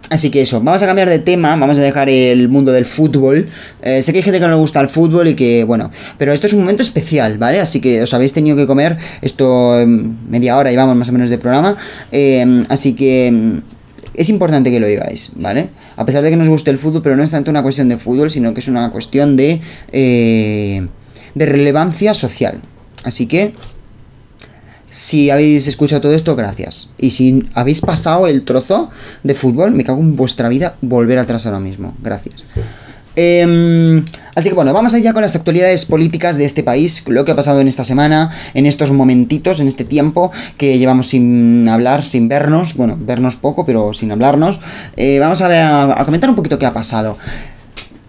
[0.09, 3.47] Así que eso, vamos a cambiar de tema, vamos a dejar el mundo del fútbol.
[3.81, 6.31] Eh, sé que hay gente que no le gusta el fútbol y que, bueno, pero
[6.31, 7.59] esto es un momento especial, ¿vale?
[7.59, 11.29] Así que os habéis tenido que comer esto en media hora, llevamos más o menos
[11.29, 11.75] de programa.
[12.11, 13.57] Eh, así que mm,
[14.13, 15.69] es importante que lo digáis, ¿vale?
[15.95, 17.97] A pesar de que nos guste el fútbol, pero no es tanto una cuestión de
[17.97, 19.59] fútbol, sino que es una cuestión de,
[19.91, 20.87] eh,
[21.33, 22.61] de relevancia social.
[23.03, 23.53] Así que
[24.95, 26.89] si habéis escuchado todo esto, gracias.
[26.97, 28.89] Y si habéis pasado el trozo
[29.23, 31.97] de fútbol, me cago en vuestra vida volver atrás ahora mismo.
[32.01, 32.45] Gracias.
[33.17, 34.05] Em,
[34.35, 37.35] así que bueno, vamos allá con las actualidades políticas de este país, lo que ha
[37.35, 42.29] pasado en esta semana, en estos momentitos, en este tiempo que llevamos sin hablar, sin
[42.29, 44.61] vernos, bueno, vernos poco, pero sin hablarnos.
[44.95, 47.17] Eh, vamos a, ver, a, a comentar un poquito qué ha pasado.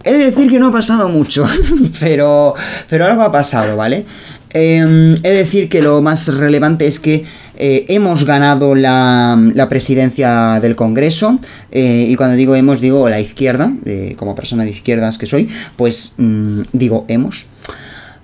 [0.06, 1.44] He de decir que no ha pasado mucho,
[2.00, 2.54] pero,
[2.88, 4.06] pero algo ha pasado, ¿vale?
[4.54, 7.24] Eh, he de decir que lo más relevante es que
[7.58, 11.38] eh, hemos ganado la, presidencia del Congreso,
[11.72, 13.72] eh, y cuando digo hemos, digo la izquierda,
[14.16, 17.46] como persona de izquierdas que soy, pues mm, digo hemos.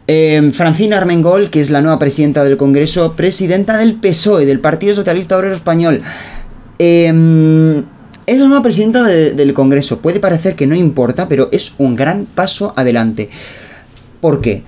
[0.09, 4.95] Eh, Francina Armengol, que es la nueva presidenta del Congreso, presidenta del PSOE, del Partido
[4.95, 6.03] Socialista Obrero Español.
[6.79, 7.07] Eh,
[8.27, 10.01] es la nueva presidenta de- del Congreso.
[10.01, 13.29] Puede parecer que no importa, pero es un gran paso adelante.
[14.21, 14.63] ¿Por qué?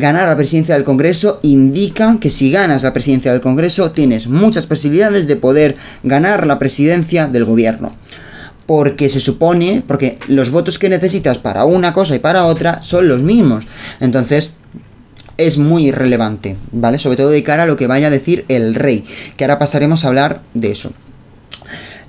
[0.00, 4.66] Ganar la presidencia del Congreso indica que si ganas la presidencia del Congreso tienes muchas
[4.66, 7.94] posibilidades de poder ganar la presidencia del gobierno.
[8.66, 13.08] Porque se supone, porque los votos que necesitas para una cosa y para otra son
[13.08, 13.66] los mismos.
[14.00, 14.54] Entonces,
[15.36, 16.98] es muy relevante, ¿vale?
[16.98, 19.04] Sobre todo de cara a lo que vaya a decir el rey,
[19.36, 20.92] que ahora pasaremos a hablar de eso.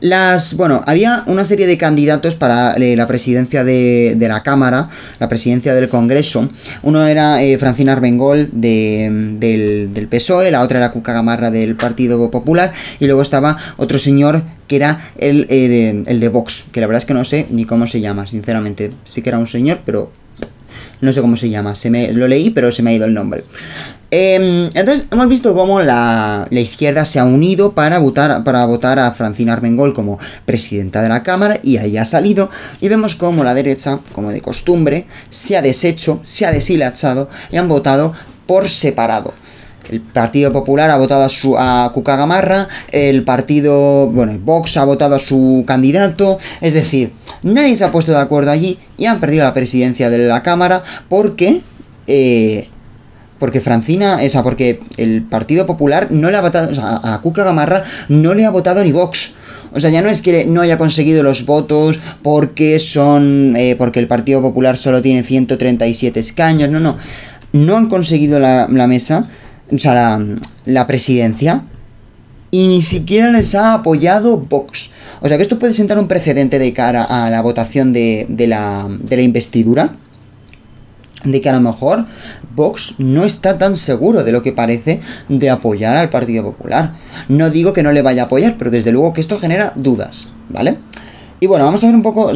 [0.01, 4.89] Las, bueno, había una serie de candidatos para eh, la presidencia de, de la Cámara,
[5.19, 6.49] la presidencia del Congreso.
[6.81, 11.75] Uno era eh, Francina Armengol de, del, del PSOE, la otra era Cuca Gamarra del
[11.75, 16.65] Partido Popular, y luego estaba otro señor que era el, eh, de, el de Vox,
[16.71, 18.91] que la verdad es que no sé ni cómo se llama, sinceramente.
[19.03, 20.11] Sí que era un señor, pero
[21.01, 23.13] no sé cómo se llama, se me, lo leí, pero se me ha ido el
[23.13, 23.43] nombre.
[24.13, 28.99] Eh, entonces, hemos visto cómo la, la izquierda se ha unido para votar, para votar
[28.99, 32.49] a Francina Armengol como presidenta de la Cámara y ahí ha salido.
[32.81, 37.57] Y vemos cómo la derecha, como de costumbre, se ha deshecho, se ha deshilachado y
[37.57, 38.13] han votado
[38.45, 39.33] por separado.
[39.89, 44.85] El Partido Popular ha votado a, su, a Cuca Gamarra, el partido, bueno, Vox ha
[44.85, 47.11] votado a su candidato, es decir,
[47.43, 50.83] nadie se ha puesto de acuerdo allí y han perdido la presidencia de la Cámara
[51.09, 51.61] porque,
[52.07, 52.69] eh,
[53.41, 57.43] porque Francina, esa, porque el Partido Popular no le ha votado, o sea, a Cuca
[57.43, 59.33] Gamarra no le ha votado ni Vox.
[59.73, 63.97] O sea, ya no es que no haya conseguido los votos porque son, eh, porque
[63.97, 66.97] el Partido Popular solo tiene 137 escaños, no, no,
[67.51, 69.27] no han conseguido la, mesa
[69.73, 70.23] o sea, la,
[70.65, 71.63] la, presidencia,
[72.51, 74.91] y ni siquiera les ha apoyado Vox.
[75.21, 78.87] O sea que esto puede sentar un precedente de cara a la votación de la
[79.19, 79.95] investidura.
[81.23, 82.05] De que a lo mejor
[82.55, 84.99] Vox no está tan seguro de lo que parece
[85.29, 86.93] de apoyar al Partido Popular.
[87.29, 90.29] No digo que no le vaya a apoyar, pero desde luego que esto genera dudas,
[90.49, 90.77] ¿vale?
[91.43, 92.31] Y bueno, vamos a ver un poco,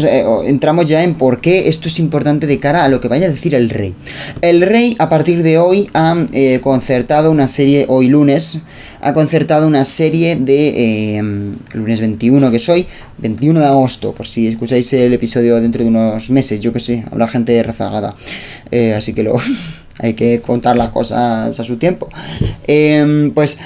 [0.45, 3.29] entramos ya en por qué esto es importante de cara a lo que vaya a
[3.29, 3.93] decir el rey.
[4.41, 8.61] El rey a partir de hoy ha eh, concertado una serie, hoy lunes,
[9.01, 11.21] ha concertado una serie de, eh,
[11.73, 12.87] lunes 21 que soy,
[13.19, 17.05] 21 de agosto, por si escucháis el episodio dentro de unos meses, yo que sé,
[17.11, 18.15] habla gente rezagada,
[18.71, 19.35] eh, así que lo,
[19.99, 22.09] hay que contar las cosas a su tiempo.
[23.33, 23.57] pues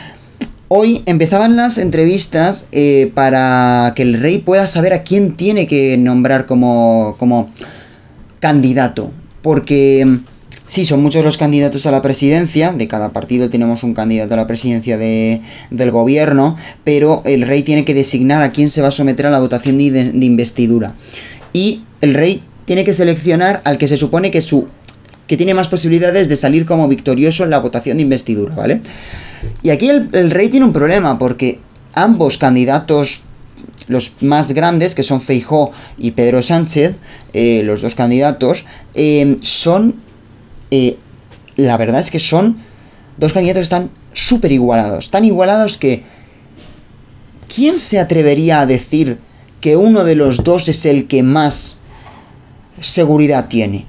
[0.72, 5.98] Hoy empezaban las entrevistas eh, para que el rey pueda saber a quién tiene que
[5.98, 7.50] nombrar como, como
[8.40, 9.10] candidato.
[9.42, 10.18] Porque mm,
[10.68, 14.38] sí, son muchos los candidatos a la presidencia, de cada partido tenemos un candidato a
[14.38, 15.42] la presidencia de,
[15.72, 19.32] del gobierno, pero el rey tiene que designar a quién se va a someter a
[19.32, 20.94] la votación de, de investidura.
[21.52, 24.68] Y el rey tiene que seleccionar al que se supone que su
[25.30, 28.82] que tiene más posibilidades de salir como victorioso en la votación de investidura, ¿vale?
[29.62, 31.60] Y aquí el, rey tiene un problema porque
[31.94, 33.22] ambos candidatos
[33.88, 36.96] los más grandes, que son Feijó y Pedro Sánchez,
[37.34, 38.66] eh, los dos candidatos,
[38.96, 39.98] eh, son,
[40.72, 40.98] eh,
[41.56, 42.58] la verdad es que son
[43.18, 46.06] dos candidatos que están súper igualados, tan igualados que,
[47.54, 49.20] ¿quién se atrevería a decir
[49.62, 51.78] que uno de los dos es el que más
[52.82, 53.89] seguridad tiene?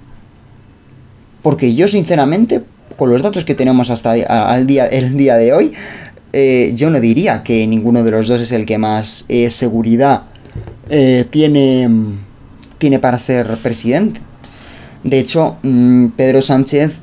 [1.42, 2.62] Porque yo sinceramente
[2.96, 4.14] con los datos que tenemos hasta
[4.56, 5.72] el día, el día de hoy,
[6.32, 10.24] eh, yo no diría que ninguno de los dos es el que más eh, seguridad
[10.88, 11.88] eh, tiene,
[12.78, 14.20] tiene para ser presidente.
[15.02, 17.00] De hecho, mm, Pedro Sánchez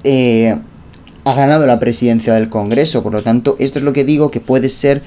[1.26, 4.40] ha ganado la presidencia del Congreso, por lo tanto, esto es lo que digo que
[4.40, 5.02] puede ser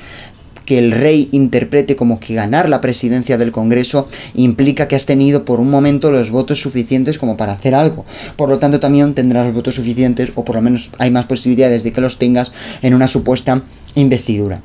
[0.70, 5.44] que el rey interprete como que ganar la presidencia del Congreso implica que has tenido
[5.44, 8.04] por un momento los votos suficientes como para hacer algo.
[8.36, 11.82] Por lo tanto, también tendrás los votos suficientes, o por lo menos hay más posibilidades
[11.82, 12.52] de que los tengas
[12.82, 13.64] en una supuesta
[13.96, 14.62] investidura.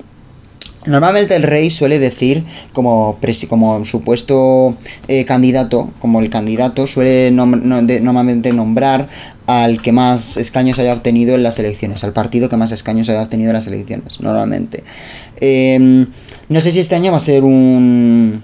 [0.85, 3.17] Normalmente el rey suele decir, como,
[3.49, 4.77] como supuesto
[5.07, 9.07] eh, candidato, como el candidato, suele normalmente nombrar
[9.47, 13.21] al que más escaños haya obtenido en las elecciones, al partido que más escaños haya
[13.21, 14.83] obtenido en las elecciones, normalmente.
[15.39, 16.07] Em,
[16.49, 18.43] no sé si este año va a ser un,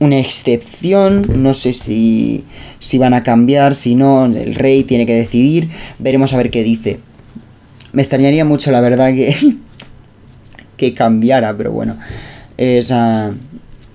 [0.00, 2.44] una excepción, no sé si,
[2.78, 5.68] si van a cambiar, si no, el rey tiene que decidir,
[5.98, 7.00] veremos a ver qué dice.
[7.92, 9.34] Me extrañaría mucho, la verdad, que
[10.80, 11.98] que cambiara, pero bueno,
[12.56, 12.90] es,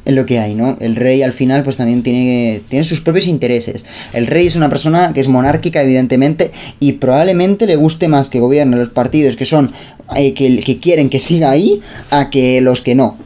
[0.05, 0.77] lo que hay, ¿no?
[0.79, 3.88] El rey al final pues también tiene, tiene sus propios intereses.
[4.13, 8.39] El rey es una persona que es monárquica, evidentemente, y probablemente le guste más que
[8.39, 9.71] gobierne los partidos que son
[10.15, 11.81] eh, que, que, quieren que siga ahí
[12.11, 13.17] a que los que no.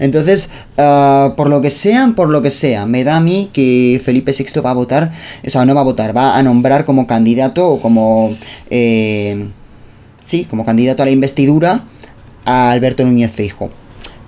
[0.00, 4.00] Entonces, ah, por lo que sean, por lo que sea, me da a mí que
[4.02, 5.12] Felipe VI va a votar,
[5.46, 8.34] o sea, no va a votar, va a nombrar como candidato o como...
[8.70, 9.48] Eh,
[10.24, 11.84] sí, como candidato a la investidura
[12.48, 13.70] a Alberto Núñez Feijo.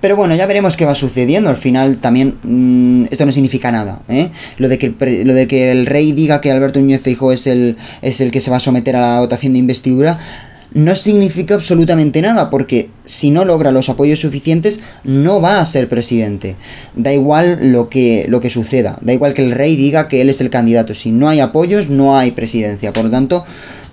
[0.00, 1.50] Pero bueno, ya veremos qué va sucediendo.
[1.50, 4.02] Al final también mm, esto no significa nada.
[4.08, 4.30] ¿eh?
[4.58, 8.40] Lo, de que el, rey diga que Alberto Núñez Feijo es el, es el que
[8.40, 10.18] se va a someter a la votación de investidura
[10.72, 15.88] no significa absolutamente nada, porque si no logra los apoyos suficientes, no va a ser
[15.88, 16.54] presidente.
[16.94, 20.28] Da igual lo que, lo que suceda, da igual que el rey diga que él
[20.28, 20.94] es el candidato.
[20.94, 22.92] Si no hay apoyos, no hay presidencia.
[22.92, 23.44] Por lo tanto,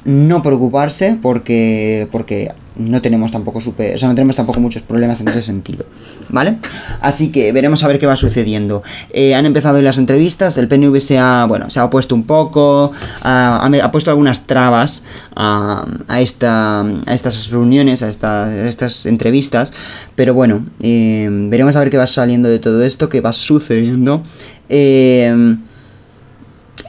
[0.05, 5.19] no preocuparse porque, porque no tenemos tampoco super, o sea, no tenemos tampoco muchos problemas
[5.21, 5.85] en ese sentido,
[6.29, 6.57] ¿vale?
[7.01, 8.83] Así que veremos a ver qué va sucediendo.
[9.11, 12.91] Eh, han empezado las entrevistas, el PNV se ha, bueno, se ha opuesto un poco,
[13.21, 15.03] ha, puesto algunas trabas
[15.35, 15.85] a,
[16.19, 19.73] esta, a estas reuniones, a, estas entrevistas,
[20.15, 24.23] pero bueno, eh, veremos a ver qué va saliendo de todo esto, qué va sucediendo.
[24.69, 25.57] Eh,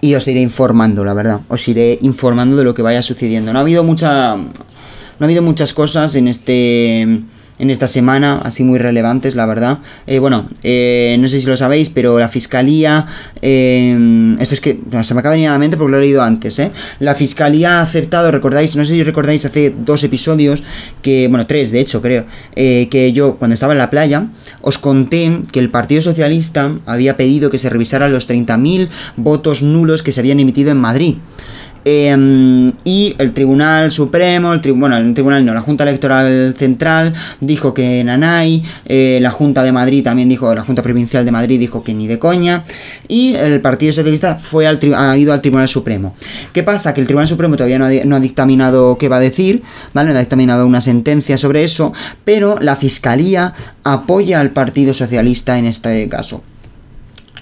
[0.01, 1.41] y os iré informando, la verdad.
[1.49, 3.53] Os iré informando de lo que vaya sucediendo.
[3.53, 4.37] No ha habido mucha
[5.19, 7.23] no ha habido muchas cosas en este
[7.59, 9.79] en esta semana, así muy relevantes, la verdad.
[10.07, 13.07] Eh, bueno, eh, no sé si lo sabéis, pero la fiscalía.
[13.43, 16.03] Eh, esto es que se me acaba de venir a la mente porque lo he
[16.03, 16.71] leído antes, ¿eh?
[17.01, 20.63] La fiscalía ha aceptado, recordáis, no sé si recordáis hace dos episodios,
[21.03, 24.29] que, bueno, tres de hecho, creo, que yo cuando estaba en la playa
[24.61, 30.03] os conté que el Partido Socialista había pedido que se revisaran los 30.000 votos nulos
[30.03, 31.17] que se habían emitido en Madrid.
[31.91, 37.73] Em, y el Tribunal Supremo, el bueno, el Tribunal no, la Junta Electoral Central dijo
[37.73, 41.83] que Nanay, eh, la Junta de Madrid también dijo, la Junta Provincial de Madrid dijo
[41.83, 42.65] que ni de coña,
[43.09, 46.15] y el Partido Socialista fue al ha ido al Tribunal Supremo.
[46.53, 46.93] ¿Qué pasa?
[46.93, 49.63] Que el Tribunal Supremo todavía no ha, no ha dictaminado qué va a decir,
[49.95, 50.11] ¿vale?
[50.11, 51.95] No ha dictaminado una sentencia sobre eso,
[52.27, 56.43] pero la Fiscalía apoya al Partido Socialista en este caso.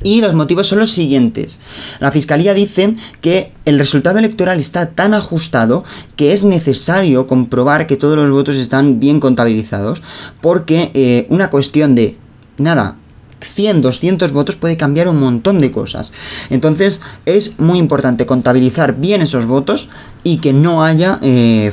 [0.03, 1.61] Y los motivos son los siguientes.
[2.01, 5.85] La Fiscalía dice que el resultado electoral está tan ajustado
[6.17, 10.03] que es necesario comprobar que todos los votos están bien contabilizados,
[10.41, 12.17] porque eh, una cuestión de,
[12.59, 12.97] nada,
[13.41, 16.13] 100, 200 votos puede cambiar un montón de cosas.
[16.51, 19.89] Entonces es muy importante contabilizar bien esos votos
[20.25, 21.73] y que no haya eh,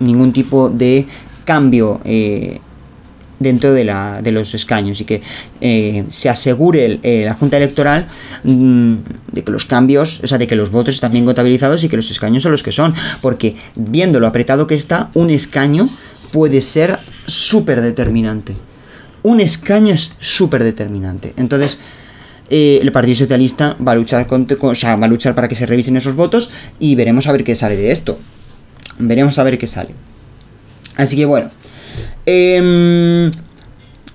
[0.00, 1.06] ningún tipo de
[1.44, 2.60] cambio eh,
[3.44, 5.22] dentro de, la, de, los escaños y que
[5.60, 8.08] eh, se asegure la Junta Electoral
[8.42, 8.94] mm,
[9.30, 11.96] de que los cambios, o sea, de que los votos están bien contabilizados y que
[11.96, 15.88] los escaños son los que son, porque viendo lo apretado que está, un escaño
[16.32, 18.56] puede ser súper determinante
[19.24, 21.32] un escaño es súper determinante.
[21.36, 21.78] Entonces,
[22.50, 26.14] eh, el Partido Socialista va a, luchar va a luchar para que se revisen esos
[26.14, 28.18] votos y veremos a ver qué sale de esto.
[28.98, 29.94] Veremos a ver qué sale.
[30.96, 31.50] Así que bueno.
[32.26, 33.30] Em,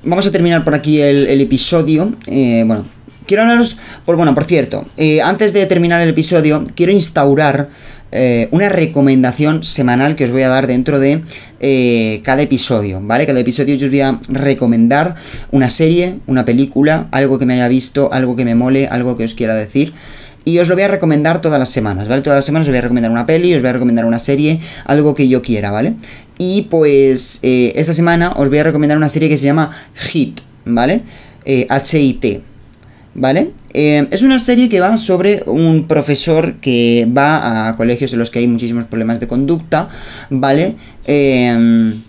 [0.04, 2.16] vamos a terminar por aquí el, episodio.
[2.28, 2.86] Eh, bueno,
[3.26, 3.78] quiero hablaros.
[4.06, 7.68] Por, bueno, por cierto, eh, antes de terminar el episodio, quiero instaurar
[8.12, 11.22] eh, una recomendación semanal que os voy a dar dentro de
[12.24, 13.26] cada episodio, ¿vale?
[13.26, 15.16] Cada episodio yo os voy a recomendar
[15.52, 19.26] una serie, una película, algo que me haya visto, algo que me mole, algo que
[19.26, 19.94] os quiera decir.
[20.46, 22.22] Y os lo voy a recomendar todas las semanas, ¿vale?
[22.22, 24.62] Todas las semanas os voy a recomendar una peli, os voy a recomendar una serie,
[24.86, 25.96] algo que yo quiera, ¿vale?
[26.40, 30.42] Y pues eh, esta semana os voy a recomendar una serie que se llama Hit,
[30.66, 31.04] ¿vale?
[31.70, 32.42] H-I-T.
[33.14, 33.52] ¿vale?
[33.74, 38.32] Eh, es una serie que va sobre un profesor que va a colegios en los
[38.32, 39.90] que hay muchísimos problemas de conducta,
[40.30, 40.76] ¿vale?
[41.06, 42.00] Eh,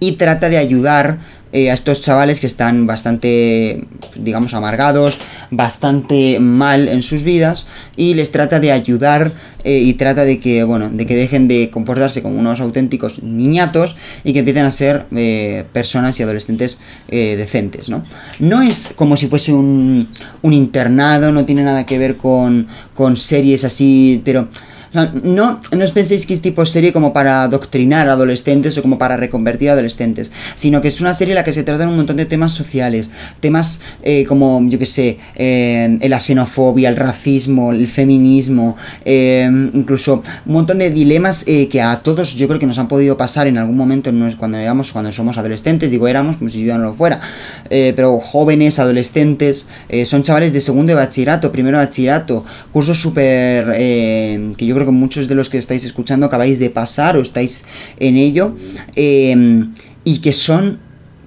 [0.00, 1.18] y trata de ayudar
[1.52, 3.84] eh, a estos chavales que están bastante,
[4.16, 5.18] digamos, amargados,
[5.50, 9.32] bastante mal en sus vidas y les trata de ayudar
[9.64, 13.96] eh, y trata de que, bueno, de que dejen de comportarse como unos auténticos niñatos
[14.22, 18.04] y que empiecen a ser eh, personas y adolescentes decentes, ¿no?
[18.38, 20.08] No es como si fuese un,
[20.42, 24.48] un internado, no tiene nada que ver con, con series así, pero
[24.92, 28.98] no, no os penséis que es tipo serie como para adoctrinar a adolescentes o como
[28.98, 31.96] para reconvertir a adolescentes, sino que es una serie en la que se tratan un
[31.96, 37.70] montón de temas sociales, temas eh, como, yo que sé, eh, la xenofobia, el racismo,
[37.72, 42.78] el feminismo, eh, incluso un montón de dilemas que a todos yo creo que nos
[42.78, 46.64] han podido pasar en algún momento cuando éramos, cuando somos adolescentes, digo éramos como si
[46.64, 47.20] yo no lo fuera,
[47.68, 49.68] pero jóvenes, adolescentes,
[50.04, 55.28] son chavales de segundo de bachillerato, primero bachillerato, cursos súper que yo creo que muchos
[55.28, 57.64] de los que estáis escuchando acabáis de pasar o estáis
[57.98, 58.54] en ello,
[58.94, 59.72] em,
[60.04, 60.78] y que son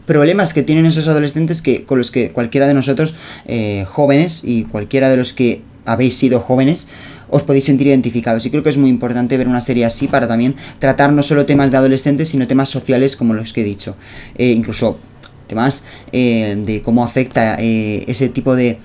[0.06, 4.64] problemas que tienen esos adolescentes que con los que cualquiera de nosotros eh, jóvenes y
[4.66, 6.88] cualquiera de los que habéis sido jóvenes
[7.30, 8.46] os podéis sentir identificados.
[8.46, 11.46] Y creo que es muy importante ver una serie así para también tratar no solo
[11.46, 13.96] temas de adolescentes sino temas sociales como los que he dicho.
[14.38, 15.00] Eh, incluso
[15.48, 18.80] temas eh, de cómo afecta ese tipo de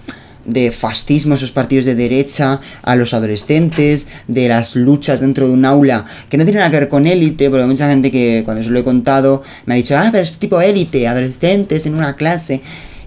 [0.49, 5.65] de fascismo, esos partidos de derecha a los adolescentes, de las luchas dentro de un
[5.65, 8.71] aula, que no tienen nada que ver con élite, porque mucha gente que cuando se
[8.71, 12.61] lo he contado me ha dicho, ah, pero es tipo élite, adolescentes en una clase.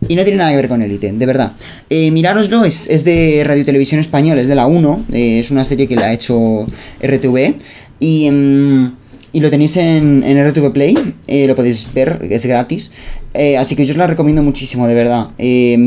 [0.08, 1.52] Y no tiene nada que ver con élite, de verdad.
[1.90, 2.12] Eh,
[2.66, 5.96] es, es, de Radio Televisión Español, es de la 1, eh, es una serie que
[5.96, 6.66] la ha hecho
[7.02, 7.56] RTV.
[8.00, 8.26] Y...
[8.26, 9.02] Em,
[9.34, 12.92] y lo tenéis en, en RTV Play, eh, lo podéis ver, es gratis.
[13.34, 15.32] Eh, así que yo os la recomiendo muchísimo, de verdad.
[15.38, 15.78] Eh,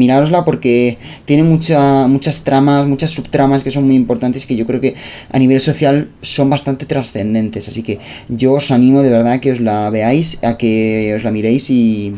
[0.45, 4.95] porque tiene mucha, muchas tramas, muchas subtramas que son muy importantes que yo creo que
[5.31, 7.69] a nivel social son bastante trascendentes.
[7.69, 11.23] Así que yo os animo de verdad a que os la veáis, a que os
[11.23, 12.17] la miréis y,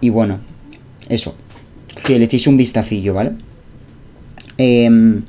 [0.00, 0.40] y bueno,
[1.08, 1.34] eso.
[2.04, 3.32] Que le echéis un vistacillo, ¿vale?
[4.58, 5.20] Eh,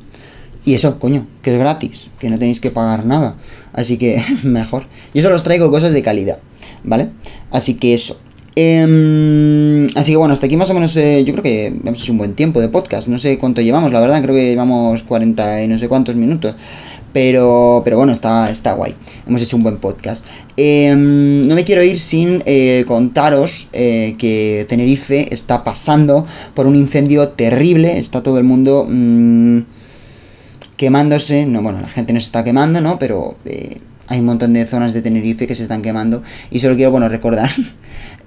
[0.65, 3.37] y eso, coño, que es gratis, que no tenéis que pagar nada.
[3.73, 4.85] Así que mejor.
[5.13, 6.39] Yo solo os traigo cosas de calidad,
[6.83, 7.09] ¿vale?
[7.51, 8.19] Así que eso.
[8.55, 12.11] Em, así que bueno, hasta aquí más o menos eh, yo creo que hemos hecho
[12.11, 13.07] un buen tiempo de podcast.
[13.07, 16.55] No sé cuánto llevamos, la verdad, creo que llevamos 40 y no sé cuántos minutos.
[17.11, 18.95] Pero, pero bueno, está, está guay.
[19.27, 20.25] Hemos hecho un buen podcast.
[20.57, 26.75] Em, no me quiero ir sin eh, contaros eh, que Tenerife está pasando por un
[26.75, 27.97] incendio terrible.
[27.97, 28.85] Está todo el mundo...
[28.87, 29.61] Mm,
[30.79, 32.97] quemándose, no, bueno, la gente no se está quemando, ¿no?
[32.99, 36.77] Pero eh, hay un montón de zonas de Tenerife que se están quemando y solo
[36.77, 37.49] quiero, bueno, recordar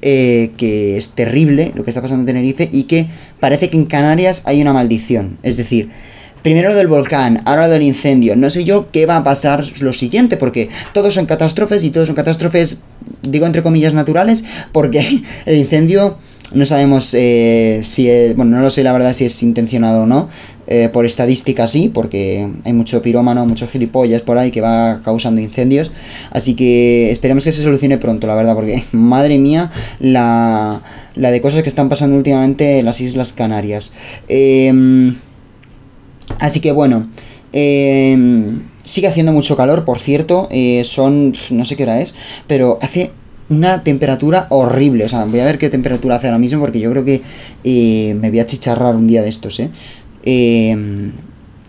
[0.03, 3.07] eh, que es terrible lo que está pasando en Tenerife y que
[3.40, 5.90] parece que en Canarias hay una maldición, es decir,
[6.42, 8.36] primero lo del volcán, ahora lo del incendio.
[8.36, 12.09] No sé yo qué va a pasar lo siguiente, porque todos son catástrofes y todos
[12.09, 12.80] son catástrofes,
[13.22, 16.18] digo entre comillas, naturales, porque el incendio
[16.55, 20.07] no sabemos eh, si es, bueno, no lo sé la verdad si es intencionado o
[20.07, 20.28] no,
[20.66, 25.40] eh, por estadística sí, porque hay mucho pirómano, muchos gilipollas por ahí que va causando
[25.40, 25.90] incendios,
[26.30, 30.82] así que esperemos que se solucione pronto, la verdad, porque madre mía, la,
[31.14, 33.92] la de cosas que están pasando últimamente en las Islas Canarias.
[34.28, 35.16] Em,
[36.38, 37.08] así que bueno,
[37.52, 42.14] em, sigue haciendo mucho calor, por cierto, eh, son, no sé qué hora es,
[42.46, 43.10] pero hace
[43.52, 45.04] una temperatura horrible.
[45.04, 47.22] O sea, voy a ver qué temperatura hace ahora mismo porque yo creo que
[47.64, 49.70] eh, me voy a chicharrar un día de estos, ¿eh?
[50.25, 51.11] Eh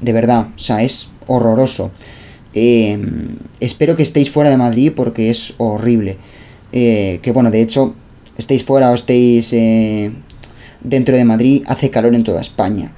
[0.02, 1.92] de verdad, o sea, es horroroso.
[2.54, 3.00] Eh,
[3.62, 6.18] espero que estéis fuera de Madrid porque es horrible.
[6.72, 7.96] que bueno, de hecho,
[8.38, 9.56] estéis fuera o estéis
[10.84, 12.92] dentro de Madrid, hace calor en toda España.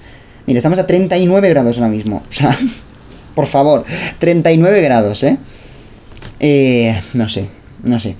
[0.45, 2.23] Mira, estamos a 39 grados ahora mismo.
[2.29, 2.57] O sea,
[3.35, 3.83] por favor,
[4.19, 5.37] 39 grados, ¿eh?
[6.39, 7.01] ¿eh?
[7.13, 7.47] No sé,
[7.83, 8.15] no sé.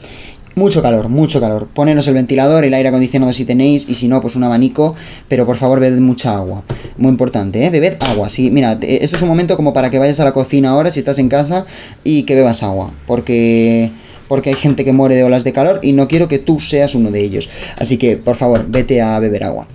[0.56, 1.68] Mucho calor, mucho calor.
[1.68, 4.95] Poneros el ventilador, el aire acondicionado si tenéis, y si no, pues un abanico.
[5.28, 6.64] Pero por favor, bebed mucha agua.
[6.97, 7.70] Muy importante, ¿eh?
[7.70, 8.30] Bebed agua.
[8.30, 10.99] Sí, mira, esto es un momento como para que vayas a la cocina ahora, si
[10.99, 11.66] estás en casa,
[12.06, 12.91] y que bebas agua.
[13.06, 13.91] Porque
[14.30, 16.95] porque hay gente que muere de olas de calor y no quiero que tú seas
[16.95, 17.49] uno de ellos.
[17.78, 19.68] Así que, por favor, vete a beber agua.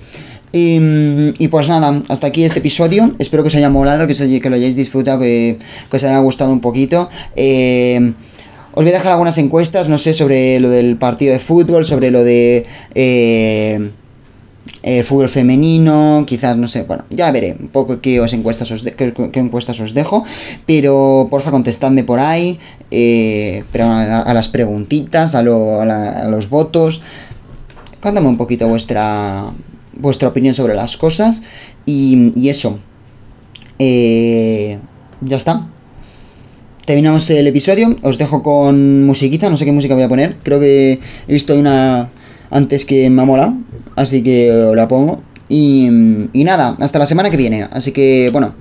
[0.53, 3.13] Y, pues nada, hasta aquí este episodio.
[3.19, 5.59] Espero que os haya molado, que, que lo hayáis disfrutado, que,
[5.91, 7.09] que, os haya gustado un poquito.
[7.37, 8.15] Eh,
[8.73, 12.11] os voy a dejar algunas encuestas, no sé, sobre lo del partido de fútbol, sobre
[12.11, 13.91] lo de eh,
[14.83, 18.83] el fútbol femenino, quizás, no sé, bueno, ya veré un poco qué, os encuestas, os
[18.83, 20.25] qué, encuestas os dejo,
[20.67, 22.59] pero porfa contestadme por ahí,
[22.91, 27.03] eh, pero a, las preguntitas, a, los votos,
[28.01, 29.53] cuéntame un poquito vuestra,
[29.95, 31.43] vuestra opinión sobre las cosas
[31.85, 32.79] y, y eso.
[33.79, 34.79] Eh,
[35.23, 35.70] ya está
[36.91, 37.95] terminamos el episodio.
[38.03, 40.39] Os dejo con musiquita, no sé qué música voy a poner.
[40.43, 42.11] Creo que he visto una
[42.51, 43.57] antes que me ha molado,
[43.95, 45.23] así que la pongo.
[45.49, 45.87] Y,
[46.35, 47.63] nada, hasta la semana que viene.
[47.71, 48.57] Así que, bueno.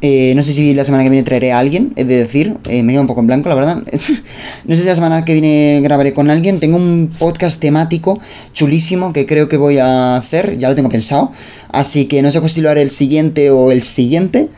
[0.00, 2.56] Eh, no sé si la semana que viene traeré a alguien, de decir.
[2.66, 3.82] Eh, me quedo un poco en blanco, la verdad.
[4.64, 6.60] no sé si la semana que viene grabaré con alguien.
[6.60, 8.20] Tengo un podcast temático
[8.54, 10.56] chulísimo que creo que voy a hacer.
[10.56, 11.30] Ya lo tengo pensado.
[11.70, 14.48] Así que no sé si lo haré el siguiente o el siguiente.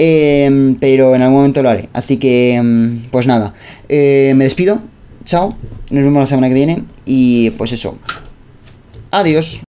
[0.00, 1.88] Em, pero en algún momento lo haré.
[1.92, 3.52] Así que, em, pues nada,
[3.88, 4.80] eh, me despido.
[5.24, 5.56] Chao,
[5.90, 6.84] nos vemos la semana que viene.
[7.04, 7.98] Y pues eso.
[9.10, 9.67] Adiós.